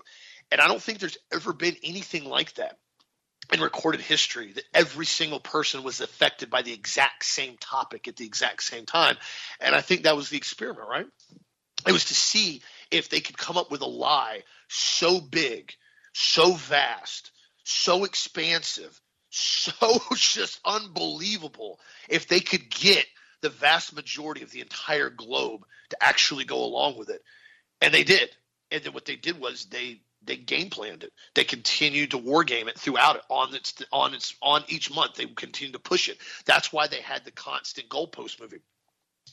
[0.51, 2.77] And I don't think there's ever been anything like that
[3.51, 8.15] in recorded history that every single person was affected by the exact same topic at
[8.15, 9.17] the exact same time.
[9.59, 11.05] And I think that was the experiment, right?
[11.87, 15.73] It was to see if they could come up with a lie so big,
[16.13, 17.31] so vast,
[17.63, 21.79] so expansive, so just unbelievable,
[22.09, 23.05] if they could get
[23.41, 27.21] the vast majority of the entire globe to actually go along with it.
[27.81, 28.29] And they did.
[28.71, 31.13] And then what they did was they they game planned it.
[31.35, 35.15] They continued to war game it throughout it on its on its on each month.
[35.15, 36.17] They continued to push it.
[36.45, 38.59] That's why they had the constant goalpost moving.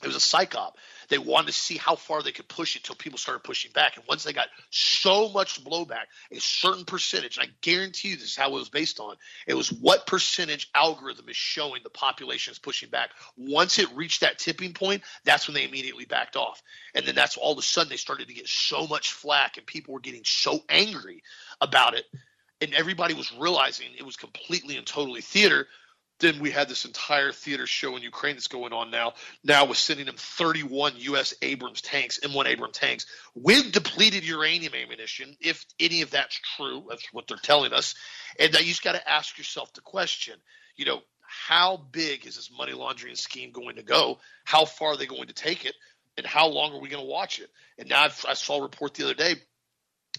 [0.02, 0.72] It was a psyop.
[1.08, 3.96] They wanted to see how far they could push it until people started pushing back.
[3.96, 8.30] And once they got so much blowback, a certain percentage, and I guarantee you this
[8.30, 9.16] is how it was based on,
[9.46, 13.10] it was what percentage algorithm is showing the population is pushing back.
[13.36, 16.62] Once it reached that tipping point, that's when they immediately backed off.
[16.94, 19.66] And then that's all of a sudden they started to get so much flack and
[19.66, 21.22] people were getting so angry
[21.60, 22.04] about it.
[22.60, 25.66] And everybody was realizing it was completely and totally theater
[26.20, 29.14] then we had this entire theater show in Ukraine that's going on now.
[29.42, 31.34] Now we're sending them 31 U.S.
[31.42, 35.36] Abrams tanks, M1 Abrams tanks, with depleted uranium ammunition.
[35.40, 37.94] If any of that's true, that's what they're telling us.
[38.38, 40.34] And now you just got to ask yourself the question,
[40.76, 44.18] you know, how big is this money laundering scheme going to go?
[44.44, 45.74] How far are they going to take it?
[46.16, 47.50] And how long are we going to watch it?
[47.76, 49.34] And now I've, I saw a report the other day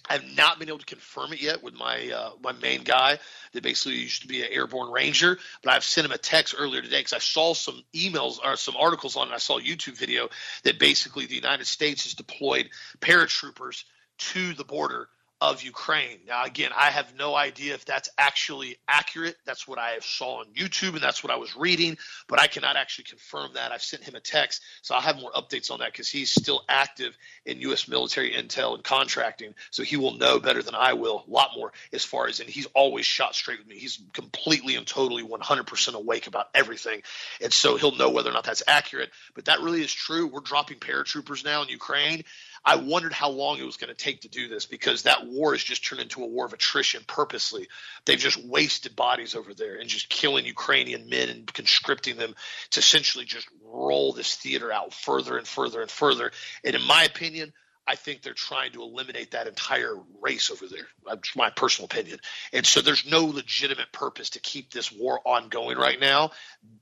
[0.08, 3.20] I've not been able to confirm it yet with my uh, my main guy
[3.54, 6.82] that basically used to be an airborne ranger, but I've sent him a text earlier
[6.82, 9.34] today because I saw some emails or some articles on it.
[9.34, 10.30] I saw a YouTube video
[10.64, 12.70] that basically the United States has deployed
[13.02, 13.84] paratroopers
[14.18, 15.08] to the border
[15.42, 16.20] of Ukraine.
[16.28, 19.36] Now, again, I have no idea if that's actually accurate.
[19.46, 22.48] That's what I have saw on YouTube and that's what I was reading, but I
[22.48, 23.74] cannot actually confirm that.
[23.74, 26.64] I've sent him a text, so I'll have more updates on that because he's still
[26.70, 27.88] active in U.S.
[27.90, 31.74] military intel and contracting, so he will know better than I will, a lot more
[31.92, 33.78] as far as, and he's always shot straight with me.
[33.78, 37.02] He's completely and totally 100% awake about everything,
[37.42, 39.10] and so he'll know whether or not that's accurate.
[39.34, 40.28] But that really is true.
[40.28, 42.24] We're dropping paratroopers now in Ukraine.
[42.66, 45.54] I wondered how long it was going to take to do this because that war
[45.54, 47.68] has just turned into a war of attrition purposely.
[48.06, 52.34] They've just wasted bodies over there and just killing Ukrainian men and conscripting them
[52.72, 56.32] to essentially just roll this theater out further and further and further.
[56.64, 57.54] And in my opinion,
[57.88, 60.88] I think they're trying to eliminate that entire race over there.
[61.06, 62.20] That's my personal opinion.
[62.52, 66.32] And so there's no legitimate purpose to keep this war ongoing right now.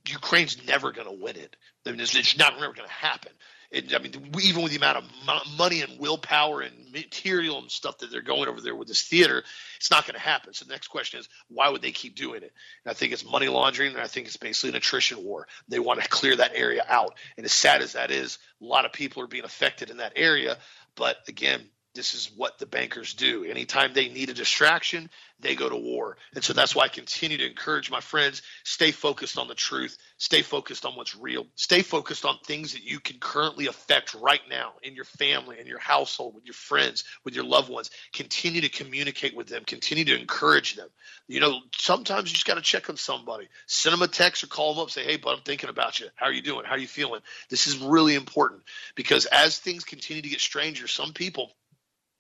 [0.08, 1.58] Ukraine's never going to win it.
[1.86, 3.34] I mean, it's, it's not never going to happen.
[3.74, 7.98] It, I mean, even with the amount of money and willpower and material and stuff
[7.98, 9.44] that they're going over there with this theater,
[9.78, 10.54] it's not going to happen.
[10.54, 12.54] So the next question is, why would they keep doing it?
[12.86, 15.48] And I think it's money laundering, and I think it's basically an attrition war.
[15.68, 17.18] They want to clear that area out.
[17.36, 20.14] And as sad as that is, a lot of people are being affected in that
[20.16, 20.58] area.
[20.96, 21.62] But again,
[21.96, 23.44] this is what the bankers do.
[23.44, 26.18] Anytime they need a distraction, they go to war.
[26.34, 29.98] And so that's why I continue to encourage my friends stay focused on the truth,
[30.18, 34.42] stay focused on what's real, stay focused on things that you can currently affect right
[34.50, 37.92] now in your family, in your household, with your friends, with your loved ones.
[38.14, 40.90] Continue to communicate with them, continue to encourage them.
[41.28, 43.50] You know, sometimes you just got to check on somebody.
[43.68, 46.08] Send them a text or call them up, say, hey, bud, I'm thinking about you.
[46.16, 46.66] How are you doing?
[46.66, 47.22] How are you feeling?
[47.50, 48.64] This is really important
[48.96, 51.52] because as things continue to get stranger, some people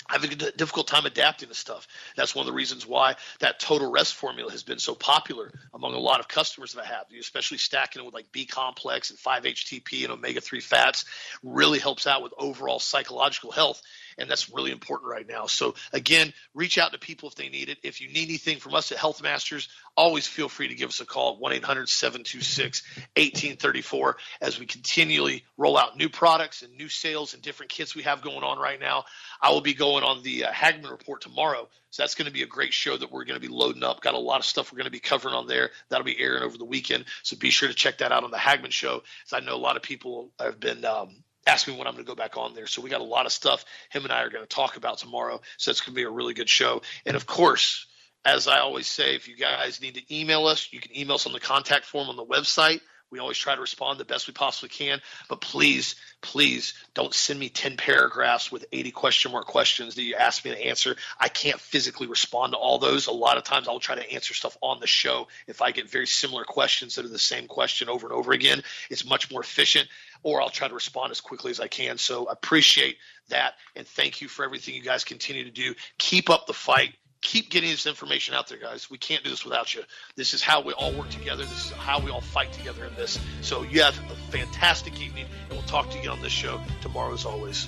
[0.08, 1.88] having a difficult time adapting to stuff.
[2.16, 5.93] That's one of the reasons why that total rest formula has been so popular among
[5.93, 9.20] a lot of customers that I have, especially stacking it with like B complex and
[9.20, 11.06] 5-HTP and omega 3 fats
[11.41, 13.82] really helps out with overall psychological health
[14.18, 15.47] and that's really important right now.
[15.47, 17.80] So again, reach out to people if they need it.
[17.84, 20.99] If you need anything from us at Health Masters, always feel free to give us
[20.99, 27.43] a call at 1-800-726-1834 as we continually roll out new products and new sales and
[27.43, 29.05] different kits we have going on right now.
[29.41, 31.70] I will be going on the uh, Hagmann report tomorrow.
[31.89, 34.01] So that's going to be a great show that we're going to be loading up.
[34.01, 35.70] Got a lot of stuff we're going to be covering on there.
[35.89, 37.05] That'll be airing over the weekend.
[37.22, 39.03] So be sure to check that out on the Hagmann show.
[39.28, 42.06] As I know a lot of people have been um, ask me when I'm going
[42.06, 42.68] to go back on there.
[42.68, 44.98] So we got a lot of stuff him and I are going to talk about
[44.98, 45.41] tomorrow.
[45.58, 46.82] So it's going to be a really good show.
[47.06, 47.86] And of course,
[48.26, 51.28] as I always say, if you guys need to email us, you can email us
[51.28, 52.80] on the contact form on the website.
[53.14, 54.99] We always try to respond the best we possibly can,
[55.30, 60.16] but please, please don't send me 10 paragraphs with 80 question mark questions that you
[60.16, 60.95] ask me to answer.
[61.20, 63.05] I can't physically respond to all those.
[63.05, 65.28] A lot of times I'll try to answer stuff on the show.
[65.45, 68.64] If I get very similar questions that are the same question over and over again,
[68.89, 69.88] it's much more efficient
[70.24, 71.99] or I'll try to respond as quickly as I can.
[71.99, 72.97] So appreciate
[73.30, 73.53] that.
[73.76, 75.76] And thank you for everything you guys continue to do.
[75.99, 76.95] Keep up the fight.
[77.24, 78.91] Keep getting this information out there, guys.
[78.91, 79.82] We can't do this without you.
[80.15, 81.43] This is how we all work together.
[81.43, 83.17] This is how we all fight together in this.
[83.41, 87.13] So you have a fantastic evening, and we'll talk to you on this show tomorrow
[87.13, 87.67] as always.